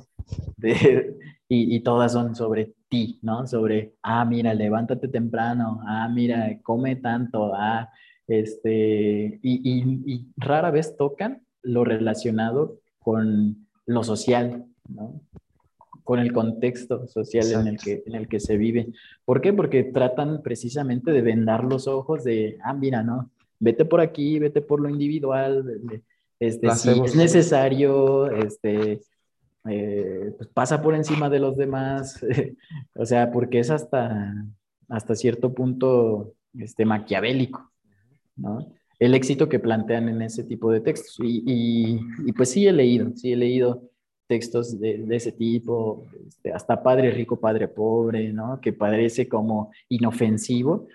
de, 0.58 1.18
y, 1.52 1.76
y, 1.76 1.80
todas 1.80 2.14
son 2.14 2.36
sobre 2.36 2.76
ti, 2.90 3.20
¿no? 3.24 3.48
Sobre, 3.48 3.96
ah, 4.04 4.24
mira, 4.24 4.54
levántate 4.54 5.08
temprano, 5.08 5.82
ah, 5.88 6.08
mira, 6.08 6.60
come 6.62 6.96
tanto, 6.98 7.54
ah, 7.56 7.90
este, 8.28 9.40
y, 9.42 10.14
y, 10.14 10.28
rara 10.38 10.70
vez 10.70 10.96
tocan 10.96 11.42
lo 11.64 11.84
relacionado 11.84 12.80
con 13.00 13.68
lo 13.88 14.04
social, 14.04 14.66
¿no? 14.88 15.22
Con 16.04 16.20
el 16.20 16.32
contexto 16.32 17.08
social 17.08 17.52
en 17.52 17.68
el, 17.68 17.78
que, 17.78 18.04
en 18.06 18.14
el 18.14 18.28
que 18.28 18.40
se 18.40 18.56
vive. 18.56 18.90
¿Por 19.26 19.42
qué? 19.42 19.52
Porque 19.52 19.84
tratan 19.84 20.44
precisamente 20.44 21.12
de 21.12 21.22
vendar 21.24 21.64
los 21.64 21.88
ojos 21.88 22.24
de, 22.24 22.60
ah, 22.64 22.74
mira, 22.74 23.02
no, 23.02 23.32
vete 23.60 23.86
por 23.86 24.02
aquí, 24.02 24.38
vete 24.38 24.62
por 24.62 24.80
lo 24.80 24.90
individual, 24.90 25.66
este, 26.40 26.72
si 26.76 26.90
es 26.92 27.16
necesario, 27.16 28.30
este, 28.32 29.02
eh, 29.70 30.34
pues 30.38 30.50
pasa 30.50 30.82
por 30.82 30.96
encima 30.96 31.30
de 31.30 31.40
los 31.40 31.58
demás, 31.58 32.24
o 32.96 33.06
sea, 33.06 33.32
porque 33.32 33.60
es 33.60 33.70
hasta, 33.70 34.34
hasta 34.88 35.16
cierto 35.16 35.54
punto 35.54 36.34
este, 36.58 36.86
maquiavélico, 36.86 37.72
¿no? 38.36 38.74
El 39.00 39.14
éxito 39.14 39.48
que 39.48 39.60
plantean 39.60 40.10
en 40.10 40.22
ese 40.22 40.44
tipo 40.44 40.72
de 40.72 40.82
textos. 40.82 41.18
Y, 41.24 42.02
y, 42.26 42.32
pues 42.34 42.52
sí 42.52 42.68
he 42.68 42.74
leído, 42.74 43.16
sí 43.16 43.32
he 43.32 43.36
leído 43.38 43.90
textos 44.28 44.80
de, 44.80 44.98
de 44.98 45.16
ese 45.16 45.32
tipo, 45.32 46.06
este, 46.28 46.52
hasta 46.52 46.84
Padre 46.84 47.12
Rico, 47.12 47.40
Padre 47.40 47.70
Pobre, 47.70 48.34
¿no? 48.34 48.60
Que 48.62 48.74
parece 48.74 49.30
como 49.30 49.72
inofensivo, 49.88 50.88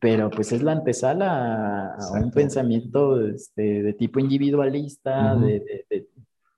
pero 0.00 0.30
pues 0.30 0.52
es 0.52 0.62
la 0.62 0.72
antesala 0.72 1.94
a, 1.94 2.12
un 2.20 2.30
pensamiento 2.30 3.20
este, 3.26 3.82
de 3.82 3.92
tipo 3.94 4.20
individualista, 4.20 5.34
de, 5.36 5.84
de, 5.90 6.08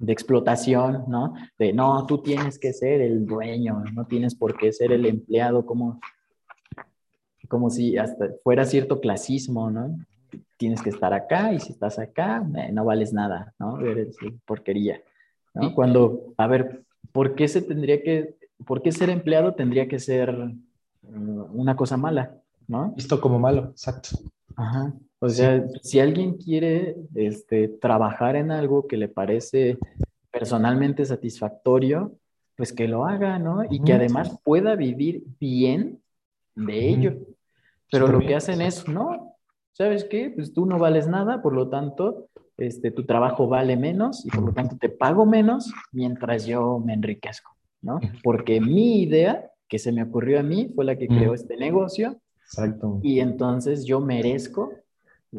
de 0.04 0.12
explotación, 0.12 1.04
¿no? 1.08 1.34
De 1.58 1.72
no, 1.72 2.06
tú 2.06 2.18
tienes 2.18 2.58
que 2.58 2.72
ser 2.72 3.00
el 3.00 3.26
dueño, 3.26 3.84
no 3.92 4.06
tienes 4.06 4.34
por 4.34 4.56
qué 4.56 4.72
ser 4.72 4.92
el 4.92 5.06
empleado, 5.06 5.64
como, 5.64 6.00
como 7.48 7.70
si 7.70 7.96
hasta 7.96 8.30
fuera 8.42 8.64
cierto 8.64 9.00
clasismo, 9.00 9.70
¿no? 9.70 9.96
Tienes 10.56 10.82
que 10.82 10.90
estar 10.90 11.12
acá 11.12 11.52
y 11.52 11.60
si 11.60 11.72
estás 11.72 11.98
acá, 11.98 12.46
eh, 12.56 12.72
no 12.72 12.84
vales 12.84 13.12
nada, 13.12 13.54
¿no? 13.58 13.80
Eres 13.80 14.16
porquería, 14.44 15.00
¿no? 15.54 15.74
Cuando, 15.74 16.34
a 16.36 16.46
ver, 16.46 16.82
¿por 17.12 17.34
qué 17.34 17.48
se 17.48 17.62
tendría 17.62 18.02
que 18.02 18.34
¿por 18.64 18.82
qué 18.82 18.92
ser 18.92 19.10
empleado 19.10 19.54
tendría 19.54 19.88
que 19.88 19.98
ser 19.98 20.30
eh, 20.30 21.08
una 21.08 21.76
cosa 21.76 21.96
mala? 21.96 22.36
¿No? 22.66 22.92
Visto 22.92 23.20
como 23.20 23.38
malo, 23.38 23.70
exacto. 23.70 24.10
Ajá. 24.56 24.94
O 25.24 25.30
sea, 25.30 25.64
si 25.80 26.00
alguien 26.00 26.34
quiere 26.34 26.96
este, 27.14 27.68
trabajar 27.68 28.36
en 28.36 28.50
algo 28.50 28.86
que 28.86 28.98
le 28.98 29.08
parece 29.08 29.78
personalmente 30.30 31.02
satisfactorio, 31.06 32.12
pues 32.56 32.74
que 32.74 32.86
lo 32.86 33.06
haga, 33.06 33.38
¿no? 33.38 33.62
Y 33.70 33.80
que 33.80 33.94
además 33.94 34.38
pueda 34.44 34.76
vivir 34.76 35.24
bien 35.40 36.02
de 36.54 36.88
ello. 36.90 37.16
Pero 37.90 38.08
lo 38.08 38.18
que 38.18 38.34
hacen 38.34 38.60
es, 38.60 38.86
no, 38.86 39.34
¿sabes 39.72 40.04
qué? 40.04 40.28
Pues 40.28 40.52
tú 40.52 40.66
no 40.66 40.78
vales 40.78 41.08
nada, 41.08 41.40
por 41.40 41.54
lo 41.54 41.70
tanto, 41.70 42.28
este, 42.58 42.90
tu 42.90 43.06
trabajo 43.06 43.48
vale 43.48 43.78
menos 43.78 44.26
y 44.26 44.28
por 44.28 44.44
lo 44.44 44.52
tanto 44.52 44.76
te 44.76 44.90
pago 44.90 45.24
menos 45.24 45.72
mientras 45.90 46.44
yo 46.44 46.82
me 46.84 46.92
enriquezco, 46.92 47.56
¿no? 47.80 47.98
Porque 48.22 48.60
mi 48.60 49.00
idea 49.00 49.50
que 49.68 49.78
se 49.78 49.90
me 49.90 50.02
ocurrió 50.02 50.40
a 50.40 50.42
mí 50.42 50.70
fue 50.74 50.84
la 50.84 50.96
que 50.96 51.08
creó 51.08 51.32
este 51.32 51.56
negocio. 51.56 52.20
Exacto. 52.42 53.00
Y 53.02 53.20
entonces 53.20 53.86
yo 53.86 54.00
merezco 54.00 54.83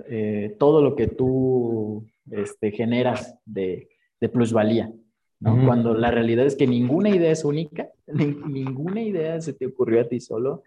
eh, 0.07 0.55
todo 0.59 0.81
lo 0.81 0.95
que 0.95 1.07
tú 1.07 2.05
este, 2.31 2.71
generas 2.71 3.37
de, 3.45 3.89
de 4.19 4.29
plusvalía. 4.29 4.91
¿no? 5.39 5.65
Cuando 5.65 5.93
la 5.93 6.11
realidad 6.11 6.45
es 6.45 6.55
que 6.55 6.65
ninguna 6.65 7.09
idea 7.09 7.31
es 7.31 7.45
única, 7.45 7.89
ninguna 8.07 9.01
idea 9.01 9.39
se 9.41 9.53
te 9.53 9.67
ocurrió 9.67 10.01
a 10.01 10.07
ti 10.07 10.19
solo, 10.19 10.63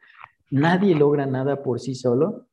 nadie 0.50 0.94
logra 0.94 1.26
nada 1.26 1.62
por 1.62 1.80
sí 1.80 1.94
solo, 1.94 2.46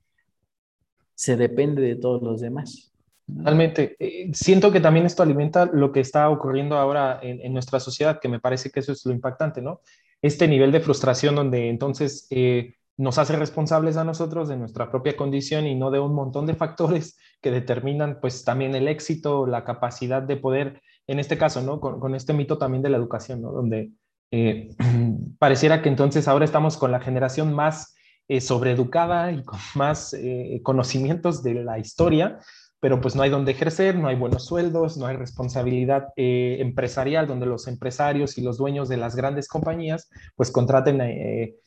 se 1.13 1.38
depende 1.38 1.82
de 1.82 1.96
todos 1.96 2.22
los 2.22 2.41
demás. 2.41 2.91
Totalmente. 3.25 3.96
Eh, 4.00 4.29
siento 4.34 4.72
que 4.72 4.79
también 4.79 5.05
esto 5.05 5.24
alimenta 5.24 5.65
lo 5.65 5.91
que 5.91 6.00
está 6.00 6.29
ocurriendo 6.29 6.77
ahora 6.77 7.20
en, 7.24 7.53
nuestra 7.53 7.79
sociedad, 7.79 8.20
que 8.20 8.29
me 8.29 8.39
parece 8.39 8.70
que 8.70 8.82
eso 8.82 8.91
es 8.91 9.05
lo 9.05 9.13
impactante, 9.13 9.62
¿no? 9.62 9.82
Este 10.22 10.48
nivel 10.48 10.72
de 10.72 10.79
frustración 10.79 11.36
donde 11.36 11.70
entonces 11.70 12.27
eh, 12.29 12.75
nos 12.97 13.17
hace 13.17 13.35
responsables 13.35 13.97
a 13.97 14.03
nosotros 14.03 14.47
de 14.47 14.57
nuestra 14.57 14.89
propia 14.89 15.17
condición 15.17 15.67
y 15.67 15.75
no 15.75 15.91
de 15.91 15.99
un 15.99 16.13
montón 16.13 16.45
de 16.45 16.55
factores 16.55 17.17
que 17.41 17.51
determinan 17.51 18.19
pues 18.21 18.43
también 18.43 18.75
el 18.75 18.87
éxito, 18.87 19.45
la 19.45 19.63
capacidad 19.63 20.21
de 20.21 20.37
poder, 20.37 20.81
en 21.07 21.19
este 21.19 21.37
caso, 21.37 21.61
¿no? 21.61 21.79
Con, 21.79 22.15
este 22.15 22.33
mito 22.33 22.57
también 22.57 22.81
de 22.81 22.89
la 22.89 22.97
educación, 22.97 23.41
¿no? 23.41 23.51
Donde 23.51 23.91
eh, 24.31 24.69
pareciera 25.39 25.81
que 25.81 25.89
entonces 25.89 26.27
ahora 26.27 26.45
estamos 26.45 26.77
con 26.77 26.91
la 26.91 27.01
generación 27.01 27.53
más 27.53 27.95
eh, 28.27 28.41
sobreeducada 28.41 29.31
y 29.31 29.43
con 29.43 29.59
más 29.75 30.13
eh, 30.13 30.61
conocimientos 30.63 31.43
de 31.43 31.55
la 31.55 31.77
historia, 31.77 32.39
pero 32.85 33.01
pues 33.01 33.15
no 33.15 33.23
hay 33.23 33.31
donde 33.31 33.53
ejercer, 33.53 33.95
no 33.95 34.09
hay 34.09 34.15
buenos 34.15 34.45
sueldos, 34.45 34.95
no 34.95 35.07
hay 35.07 35.15
responsabilidad 35.15 36.09
eh, 36.17 36.57
empresarial 36.59 37.25
donde 37.25 37.47
los 37.47 37.67
empresarios 37.67 38.37
y 38.37 38.43
los 38.43 38.59
dueños 38.59 38.89
de 38.89 38.97
las 38.97 39.15
grandes 39.15 39.47
compañías 39.47 40.07
pues 40.35 40.51
contraten 40.51 41.01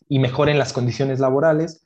y 0.08 0.18
mejoren 0.20 0.58
las 0.58 0.72
condiciones 0.72 1.18
laborales. 1.18 1.84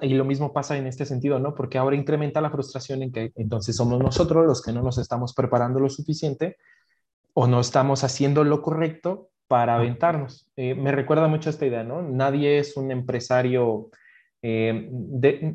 y 0.00 0.14
lo 0.14 0.24
mismo 0.24 0.54
pasa 0.54 0.78
en 0.78 0.86
este 0.86 1.04
sentido, 1.04 1.38
¿no? 1.38 1.54
Porque 1.54 1.76
ahora 1.76 1.96
incrementa 1.96 2.40
la 2.40 2.48
frustración 2.48 3.02
en 3.02 3.12
que 3.12 3.32
entonces 3.36 3.76
somos 3.76 4.00
nosotros 4.00 4.46
los 4.46 4.62
que 4.62 4.72
no 4.72 4.80
nos 4.80 4.96
estamos 4.96 5.34
preparando 5.34 5.78
lo 5.78 5.90
suficiente 5.90 6.56
o 7.34 7.46
no 7.46 7.60
estamos 7.60 8.04
haciendo 8.04 8.42
lo 8.42 8.62
correcto 8.62 9.28
para 9.48 9.74
aventarnos. 9.76 10.48
me 10.56 10.92
recuerda 10.92 11.28
mucho 11.28 11.50
esta 11.50 11.66
idea, 11.66 11.84
¿no? 11.84 12.00
Nadie 12.00 12.58
es 12.58 12.74
un 12.78 12.90
empresario 12.90 13.90
eh, 14.40 14.90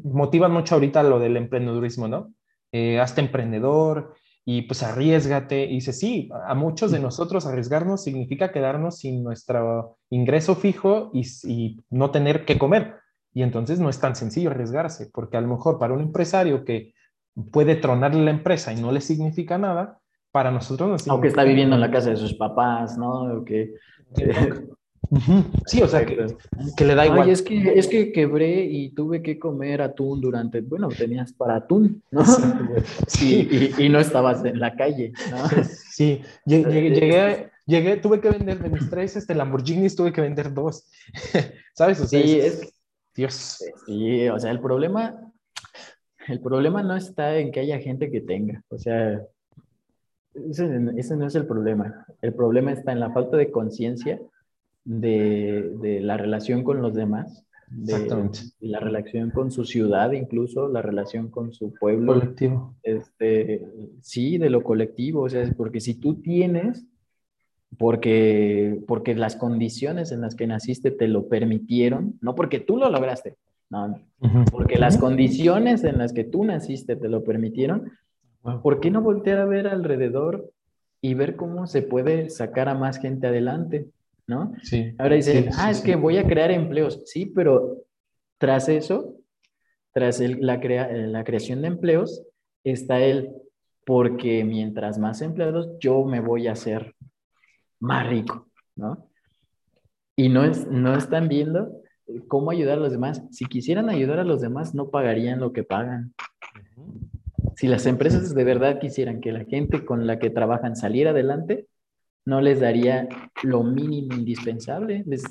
motivan 0.04 0.52
mucho 0.54 0.76
ahorita 0.76 1.02
lo 1.02 1.20
del 1.20 1.36
emprendedurismo, 1.36 2.08
¿no? 2.08 2.34
Eh, 2.72 3.00
hazte 3.00 3.22
emprendedor 3.22 4.14
y 4.46 4.64
pues 4.64 4.84
arriesgate. 4.84 5.66
Y 5.66 5.76
dice, 5.76 5.94
sí, 5.94 6.30
a 6.48 6.56
muchos 6.56 6.92
de 6.92 7.00
nosotros 7.00 7.46
arriesgarnos 7.46 8.04
significa 8.04 8.52
quedarnos 8.52 9.00
sin 9.00 9.24
nuestro 9.24 9.98
ingreso 10.10 10.56
fijo 10.56 11.12
y, 11.14 11.26
y 11.44 11.80
no 11.90 12.12
tener 12.12 12.46
que 12.46 12.58
comer. 12.58 12.96
Y 13.34 13.44
entonces 13.44 13.80
no 13.80 13.90
es 13.90 14.00
tan 14.00 14.16
sencillo 14.16 14.50
arriesgarse, 14.50 15.10
porque 15.14 15.38
a 15.38 15.42
lo 15.42 15.48
mejor 15.48 15.78
para 15.78 15.94
un 15.94 16.02
empresario 16.02 16.66
que 16.66 16.94
puede 17.52 17.76
tronarle 17.76 18.24
la 18.24 18.32
empresa 18.32 18.74
y 18.74 18.82
no 18.82 18.92
le 18.92 19.02
significa 19.02 19.58
nada, 19.58 20.00
para 20.32 20.52
nosotros 20.52 21.06
no 21.06 21.14
Aunque 21.14 21.30
está 21.30 21.44
viviendo 21.44 21.76
en 21.76 21.82
la 21.82 21.92
casa 21.92 22.10
de 22.10 22.18
sus 22.18 22.34
papás, 22.34 22.98
¿no? 22.98 23.44
Que, 23.44 23.74
Sí, 25.66 25.82
o 25.82 25.88
sea, 25.88 26.06
que, 26.06 26.18
que, 26.76 26.86
le 26.86 26.96
da 26.96 27.06
igual. 27.06 27.30
es 27.30 27.42
que, 27.42 27.74
es 27.80 27.88
que 27.88 28.12
quebré 28.12 28.66
y 28.66 28.90
tuve 28.90 29.22
que 29.22 29.40
comer 29.40 29.82
atún 29.82 30.20
durante, 30.20 30.60
bueno, 30.62 30.90
tenías 30.90 31.32
para 31.34 31.58
atún, 31.58 32.04
¿no? 32.12 32.24
Sí, 33.08 33.48
y, 33.50 33.86
y, 33.86 33.90
no 33.90 34.00
estabas 34.00 34.44
en 34.44 34.60
la 34.60 34.76
calle, 34.76 35.14
¿no? 35.32 35.38
Sí, 35.64 36.22
llegué, 36.46 36.90
llegué, 36.90 37.52
llegué, 37.66 37.98
tuve 37.98 38.20
que 38.20 38.30
vender 38.30 38.60
de 38.60 38.70
mis 38.70 38.90
tres 38.90 39.16
este, 39.16 39.34
Lamborghinis, 39.34 39.96
tuve 39.96 40.12
que 40.12 40.22
vender 40.22 40.54
dos, 40.54 40.86
¿sabes? 41.74 42.02
O 42.02 42.08
sea, 42.08 42.22
sí, 42.22 42.40
es, 42.40 42.74
Dios. 43.16 43.64
Sí, 43.86 44.28
o 44.28 44.40
sea, 44.40 44.52
el 44.52 44.60
problema, 44.60 45.32
el 46.28 46.42
problema 46.42 46.84
no 46.84 46.98
está 46.98 47.38
en 47.38 47.52
que 47.52 47.62
haya 47.62 47.80
gente 47.80 48.12
que 48.12 48.20
tenga, 48.20 48.62
o 48.68 48.78
sea, 48.78 49.22
ese, 50.50 50.70
ese 50.98 51.16
no 51.16 51.28
es 51.28 51.36
el 51.36 51.48
problema. 51.48 52.06
El 52.22 52.34
problema 52.34 52.72
está 52.72 52.92
en 52.92 53.00
la 53.00 53.12
falta 53.12 53.38
de 53.38 53.52
conciencia 53.52 54.20
de, 54.88 56.00
la 56.02 56.18
relación 56.18 56.64
con 56.64 56.82
los 56.82 56.94
demás, 56.94 57.46
de, 57.70 58.08
la 58.62 58.80
relación 58.80 59.32
con 59.32 59.52
su 59.52 59.66
ciudad, 59.66 60.14
incluso 60.14 60.70
la 60.70 60.82
relación 60.82 61.30
con 61.30 61.54
su 61.54 61.74
pueblo. 61.74 62.14
Colectivo. 62.14 62.76
Este, 62.84 63.68
sí, 64.02 64.38
de 64.38 64.50
lo 64.50 64.64
colectivo, 64.64 65.24
o 65.24 65.30
sea, 65.30 65.50
porque 65.58 65.82
si 65.82 65.96
tú 65.96 66.16
tienes, 66.22 66.86
porque, 67.78 68.82
porque 68.88 69.14
las 69.14 69.36
condiciones 69.36 70.12
en 70.14 70.22
las 70.22 70.36
que 70.36 70.48
naciste 70.48 70.92
te 70.92 71.10
lo 71.10 71.28
permitieron, 71.28 72.18
no 72.22 72.34
porque 72.36 72.60
tú 72.60 72.78
lo 72.78 72.90
lograste, 72.90 73.36
no, 73.70 74.00
porque 74.50 74.80
las 74.80 74.98
condiciones 74.98 75.84
en 75.84 75.98
las 75.98 76.14
que 76.14 76.24
tú 76.24 76.46
naciste 76.46 76.96
te 76.96 77.10
lo 77.10 77.26
permitieron, 77.26 77.92
¿por 78.64 78.80
qué 78.80 78.90
no 78.90 79.02
voltear 79.02 79.40
a 79.40 79.46
ver 79.46 79.68
alrededor 79.68 80.50
y 81.02 81.14
ver 81.14 81.36
cómo 81.36 81.68
se 81.68 81.82
puede 81.82 82.30
sacar 82.30 82.70
a 82.70 82.76
más 82.76 83.00
gente 83.00 83.28
adelante? 83.28 83.90
¿No? 84.28 84.54
Sí. 84.62 84.94
Ahora 84.98 85.16
dicen, 85.16 85.50
ah, 85.58 85.72
es 85.72 85.82
que 85.82 85.96
voy 85.96 86.18
a 86.18 86.28
crear 86.28 86.52
empleos. 86.52 87.02
Sí, 87.06 87.26
pero 87.26 87.84
tras 88.38 88.70
eso, 88.70 89.16
tras 89.94 90.20
la, 90.20 90.58
la 90.58 91.24
creación 91.24 91.62
de 91.62 91.70
empleos, 91.70 92.24
está 92.64 93.00
el, 93.00 93.32
porque 93.86 94.44
mientras 94.44 95.00
más 95.00 95.22
empleados, 95.22 95.70
yo 95.80 96.04
me 96.04 96.20
voy 96.20 96.48
a 96.48 96.52
hacer 96.52 96.94
más 97.80 98.08
rico, 98.08 98.48
¿no? 98.76 99.10
Y 100.16 100.30
no, 100.30 100.44
es, 100.44 100.68
no 100.68 100.96
están 100.96 101.30
viendo 101.30 101.82
cómo 102.28 102.52
ayudar 102.52 102.80
a 102.80 102.82
los 102.82 102.92
demás. 102.92 103.24
Si 103.32 103.46
quisieran 103.46 103.90
ayudar 103.90 104.20
a 104.20 104.24
los 104.24 104.42
demás, 104.42 104.74
no 104.74 104.90
pagarían 104.90 105.40
lo 105.40 105.54
que 105.54 105.64
pagan. 105.64 106.14
Si 107.56 107.68
las 107.68 107.86
empresas 107.86 108.34
de 108.34 108.44
verdad 108.44 108.80
quisieran 108.80 109.22
que 109.22 109.32
la 109.32 109.46
gente 109.46 109.86
con 109.86 110.06
la 110.06 110.20
que 110.20 110.30
trabajan 110.30 110.76
saliera 110.76 111.12
adelante, 111.12 111.68
no 112.28 112.42
les 112.42 112.60
daría 112.60 113.08
lo 113.44 113.64
mínimo 113.64 114.14
indispensable, 114.14 115.02
les 115.08 115.24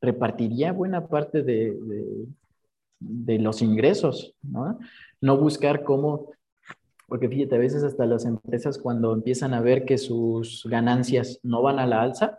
repartiría 0.00 0.72
buena 0.72 1.06
parte 1.06 1.42
de, 1.42 1.76
de, 2.98 3.38
los 3.38 3.60
ingresos, 3.60 4.34
¿no? 4.40 4.78
No 5.20 5.36
buscar 5.36 5.84
cómo, 5.84 6.30
porque 7.06 7.28
fíjate, 7.28 7.56
a 7.56 7.58
veces 7.58 7.82
hasta 7.82 8.06
las 8.06 8.24
empresas 8.24 8.78
cuando 8.78 9.12
empiezan 9.12 9.52
a 9.52 9.60
ver 9.60 9.84
que 9.84 9.98
sus 9.98 10.64
ganancias 10.64 11.40
no 11.42 11.60
van 11.60 11.78
a 11.78 11.86
la 11.86 12.00
alza, 12.00 12.38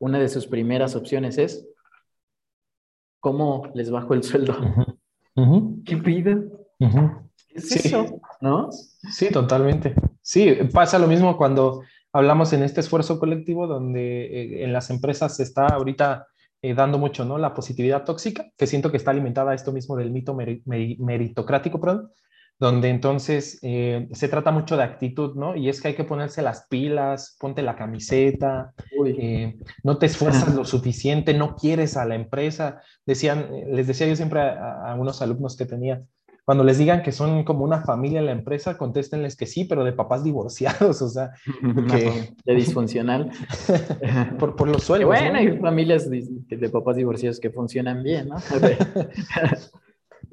una 0.00 0.18
de 0.18 0.28
sus 0.28 0.48
primeras 0.48 0.96
opciones 0.96 1.38
es, 1.38 1.64
¿cómo 3.20 3.70
les 3.74 3.92
bajo 3.92 4.14
el 4.14 4.24
sueldo? 4.24 4.56
¿Qué 5.84 5.96
piden? 5.98 6.50
¿Qué 6.80 7.58
es 7.58 7.76
eso? 7.76 8.20
¿No? 8.40 8.70
Sí, 8.72 9.30
totalmente. 9.30 9.94
Sí, 10.20 10.52
pasa 10.72 10.98
lo 10.98 11.06
mismo 11.06 11.36
cuando 11.36 11.82
hablamos 12.14 12.52
en 12.52 12.62
este 12.62 12.80
esfuerzo 12.80 13.18
colectivo 13.18 13.66
donde 13.66 14.24
eh, 14.24 14.64
en 14.64 14.72
las 14.72 14.88
empresas 14.88 15.36
se 15.36 15.42
está 15.42 15.66
ahorita 15.66 16.28
eh, 16.62 16.72
dando 16.72 16.96
mucho, 16.98 17.24
¿no? 17.24 17.36
La 17.36 17.52
positividad 17.52 18.04
tóxica, 18.04 18.46
que 18.56 18.66
siento 18.66 18.90
que 18.90 18.96
está 18.96 19.10
alimentada 19.10 19.52
esto 19.52 19.72
mismo 19.72 19.96
del 19.96 20.12
mito 20.12 20.34
meritocrático, 20.64 21.80
perdón, 21.80 22.10
donde 22.58 22.88
entonces 22.88 23.58
eh, 23.62 24.08
se 24.12 24.28
trata 24.28 24.52
mucho 24.52 24.76
de 24.76 24.84
actitud, 24.84 25.34
¿no? 25.34 25.56
Y 25.56 25.68
es 25.68 25.82
que 25.82 25.88
hay 25.88 25.94
que 25.94 26.04
ponerse 26.04 26.40
las 26.40 26.68
pilas, 26.68 27.36
ponte 27.40 27.62
la 27.62 27.74
camiseta, 27.74 28.72
no 29.82 29.98
te 29.98 30.06
esfuerzas 30.06 30.54
lo 30.54 30.64
suficiente, 30.64 31.34
no 31.34 31.56
quieres 31.56 31.96
a 31.96 32.04
la 32.06 32.14
empresa. 32.14 32.80
Decían, 33.04 33.50
les 33.72 33.88
decía 33.88 34.06
yo 34.06 34.14
siempre 34.14 34.40
a, 34.40 34.92
a 34.92 34.94
unos 34.94 35.20
alumnos 35.20 35.56
que 35.56 35.66
tenía, 35.66 36.00
cuando 36.44 36.62
les 36.62 36.76
digan 36.78 37.02
que 37.02 37.12
son 37.12 37.42
como 37.44 37.64
una 37.64 37.80
familia 37.80 38.20
en 38.20 38.26
la 38.26 38.32
empresa, 38.32 38.76
contéstenles 38.76 39.36
que 39.36 39.46
sí, 39.46 39.64
pero 39.64 39.82
de 39.82 39.92
papás 39.92 40.22
divorciados, 40.22 41.00
o 41.02 41.08
sea, 41.08 41.32
que... 41.90 42.34
de 42.44 42.54
disfuncional. 42.54 43.30
por, 44.38 44.54
por, 44.54 44.68
los 44.68 44.82
sueldos. 44.82 45.08
Bueno, 45.08 45.38
hay 45.38 45.58
familias 45.58 46.08
de, 46.10 46.68
papás 46.70 46.96
divorciados 46.96 47.40
que 47.40 47.50
funcionan 47.50 48.02
bien, 48.02 48.28
¿no? 48.28 48.36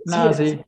no, 0.06 0.34
sí. 0.34 0.60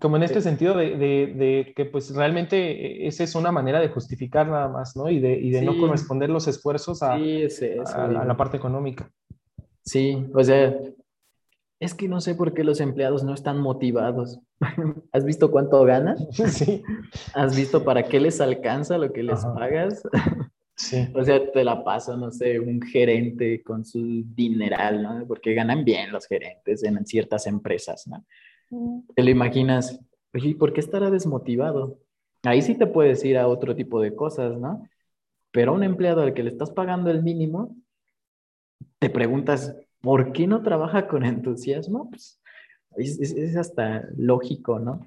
Como 0.00 0.16
en 0.16 0.24
este 0.24 0.40
sentido 0.40 0.76
de, 0.76 0.96
de, 0.96 1.72
que 1.76 1.84
pues 1.84 2.12
realmente 2.12 3.06
esa 3.06 3.22
es 3.22 3.36
una 3.36 3.52
manera 3.52 3.78
de 3.78 3.88
justificar 3.88 4.48
nada 4.48 4.68
más, 4.68 4.96
¿no? 4.96 5.08
Y 5.08 5.20
de, 5.20 5.38
y 5.38 5.50
de 5.50 5.62
no 5.62 5.78
corresponder 5.78 6.28
los 6.28 6.48
esfuerzos 6.48 7.04
a, 7.04 7.12
a, 7.12 8.08
la 8.08 8.36
parte 8.36 8.56
económica. 8.56 9.08
Sí, 9.84 10.26
o 10.34 10.42
sea, 10.42 10.76
es 11.78 11.94
que 11.94 12.08
no 12.08 12.20
sé 12.20 12.34
por 12.34 12.54
qué 12.54 12.64
los 12.64 12.80
empleados 12.80 13.22
no 13.22 13.34
están 13.34 13.58
motivados. 13.58 14.40
¿Has 15.12 15.24
visto 15.24 15.50
cuánto 15.50 15.84
ganan? 15.84 16.16
Sí. 16.32 16.82
¿Has 17.34 17.56
visto 17.56 17.84
para 17.84 18.04
qué 18.04 18.20
les 18.20 18.40
alcanza 18.40 18.98
lo 18.98 19.12
que 19.12 19.22
les 19.22 19.44
pagas? 19.44 20.02
Sí. 20.78 21.08
O 21.14 21.24
sea, 21.24 21.40
te 21.52 21.64
la 21.64 21.82
pasa, 21.82 22.18
no 22.18 22.30
sé, 22.30 22.60
un 22.60 22.82
gerente 22.82 23.62
con 23.62 23.82
su 23.82 24.22
dineral, 24.26 25.02
¿no? 25.02 25.26
Porque 25.26 25.54
ganan 25.54 25.86
bien 25.86 26.12
los 26.12 26.26
gerentes 26.26 26.84
en 26.84 27.06
ciertas 27.06 27.46
empresas, 27.46 28.06
¿no? 28.06 28.26
Mm. 28.68 29.00
Te 29.14 29.22
lo 29.22 29.30
imaginas, 29.30 29.98
oye, 30.34 30.54
¿por 30.54 30.74
qué 30.74 30.80
estará 30.80 31.08
desmotivado? 31.08 31.98
Ahí 32.42 32.60
sí 32.60 32.74
te 32.74 32.86
puedes 32.86 33.24
ir 33.24 33.38
a 33.38 33.48
otro 33.48 33.74
tipo 33.74 34.02
de 34.02 34.14
cosas, 34.14 34.58
¿no? 34.58 34.86
Pero 35.50 35.72
a 35.72 35.74
un 35.74 35.82
empleado 35.82 36.20
al 36.20 36.34
que 36.34 36.42
le 36.42 36.50
estás 36.50 36.70
pagando 36.70 37.10
el 37.10 37.22
mínimo, 37.22 37.74
te 38.98 39.08
preguntas, 39.08 39.74
¿por 40.00 40.32
qué 40.32 40.46
no 40.46 40.62
trabaja 40.62 41.08
con 41.08 41.24
entusiasmo? 41.24 42.10
Pues 42.10 42.40
es, 42.96 43.56
hasta 43.56 44.08
lógico, 44.16 44.78
¿no? 44.78 45.06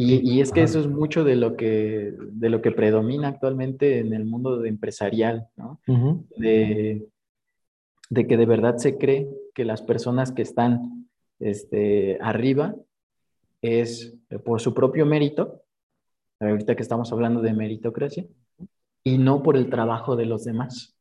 Y, 0.00 0.40
es 0.40 0.52
que 0.52 0.62
eso 0.62 0.78
es 0.78 0.86
mucho 0.86 1.24
de 1.24 1.34
lo 1.34 1.56
que, 1.56 2.14
de 2.16 2.50
lo 2.50 2.62
que 2.62 2.70
predomina 2.70 3.26
actualmente 3.26 3.98
en 3.98 4.12
el 4.12 4.24
mundo 4.24 4.64
empresarial, 4.64 5.48
¿no? 5.56 5.80
de, 6.36 7.08
que 8.14 8.36
de 8.36 8.46
verdad 8.46 8.76
se 8.76 8.96
cree 8.96 9.28
que 9.54 9.64
las 9.64 9.82
personas 9.82 10.30
que 10.30 10.42
están 10.42 11.08
este, 11.40 12.16
arriba 12.20 12.76
es 13.60 14.14
por 14.44 14.60
su 14.60 14.72
propio 14.72 15.04
mérito, 15.04 15.64
ahorita 16.38 16.76
que 16.76 16.82
estamos 16.82 17.10
hablando 17.10 17.42
de 17.42 17.54
meritocracia, 17.54 18.24
y 19.02 19.18
no 19.18 19.42
por 19.42 19.56
el 19.56 19.68
trabajo 19.68 20.14
de 20.14 20.26
los 20.26 20.44
demás. 20.44 20.96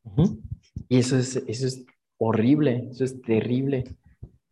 Y 0.89 0.97
eso 0.97 1.17
es, 1.17 1.35
eso 1.47 1.67
es 1.67 1.85
horrible, 2.17 2.87
eso 2.91 3.03
es 3.03 3.21
terrible. 3.21 3.83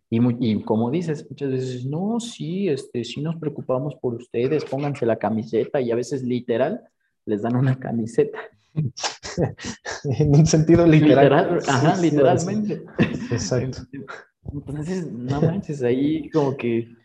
Y, 0.09 0.61
como 0.61 0.91
dices, 0.91 1.25
muchas 1.29 1.51
veces, 1.51 1.85
no, 1.85 2.19
sí, 2.19 2.69
este, 2.69 3.03
sí 3.03 3.21
nos 3.21 3.35
preocupamos 3.37 3.95
por 3.95 4.13
ustedes, 4.13 4.63
pónganse 4.63 5.05
la 5.05 5.17
camiseta 5.17 5.81
y 5.81 5.91
a 5.91 5.95
veces 5.95 6.23
literal 6.23 6.81
les 7.25 7.41
dan 7.41 7.55
una 7.55 7.77
camiseta. 7.77 8.39
en 10.19 10.35
un 10.35 10.45
sentido 10.45 10.85
literal. 10.85 11.59
ajá, 11.67 12.01
literalmente. 12.01 12.83
Exacto. 13.31 13.79
Entonces, 14.53 15.11
no 15.11 15.41
manches, 15.41 15.81
ahí 15.81 16.29
como 16.29 16.55
que 16.55 16.95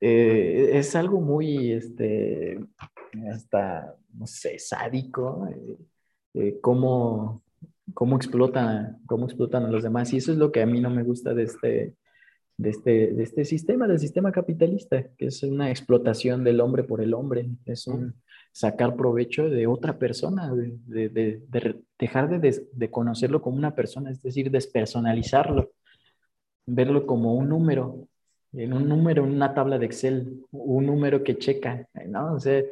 eh, 0.00 0.70
es 0.72 0.96
algo 0.96 1.20
muy, 1.20 1.72
este, 1.72 2.58
hasta, 3.32 3.94
no 4.14 4.26
sé, 4.26 4.58
sádico, 4.58 5.46
eh, 5.46 5.78
eh, 6.34 6.58
cómo, 6.60 7.42
cómo 7.94 8.16
explotan, 8.16 8.98
cómo 9.06 9.26
explotan 9.26 9.64
a 9.64 9.70
los 9.70 9.82
demás. 9.82 10.12
Y 10.12 10.18
eso 10.18 10.32
es 10.32 10.38
lo 10.38 10.52
que 10.52 10.62
a 10.62 10.66
mí 10.66 10.80
no 10.80 10.90
me 10.90 11.02
gusta 11.02 11.34
de 11.34 11.44
este, 11.44 11.94
de 12.56 12.70
este, 12.70 13.12
de 13.12 13.22
este 13.22 13.44
sistema, 13.44 13.86
del 13.86 13.98
sistema 13.98 14.32
capitalista, 14.32 15.04
que 15.16 15.26
es 15.26 15.42
una 15.42 15.70
explotación 15.70 16.44
del 16.44 16.60
hombre 16.60 16.84
por 16.84 17.00
el 17.00 17.14
hombre, 17.14 17.48
es 17.64 17.86
un 17.86 18.14
sacar 18.52 18.96
provecho 18.96 19.48
de 19.48 19.66
otra 19.66 19.98
persona, 19.98 20.52
de, 20.54 21.08
de, 21.08 21.82
dejar 21.98 22.40
de, 22.40 22.66
de, 22.72 22.90
conocerlo 22.90 23.40
como 23.40 23.56
una 23.56 23.74
persona, 23.74 24.10
es 24.10 24.22
decir, 24.22 24.50
despersonalizarlo, 24.50 25.72
verlo 26.66 27.06
como 27.06 27.34
un 27.34 27.48
número, 27.48 28.08
en 28.52 28.74
un 28.74 28.88
número, 28.88 29.24
en 29.24 29.32
una 29.32 29.54
tabla 29.54 29.78
de 29.78 29.86
Excel, 29.86 30.44
un 30.50 30.86
número 30.86 31.24
que 31.24 31.38
checa, 31.38 31.88
¿no? 32.06 32.34
O 32.34 32.40
sea, 32.40 32.62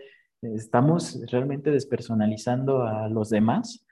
estamos 0.42 1.18
realmente 1.31 1.70
despersonalizando 1.70 2.83
a 2.83 3.09
los 3.09 3.31
demás 3.31 3.87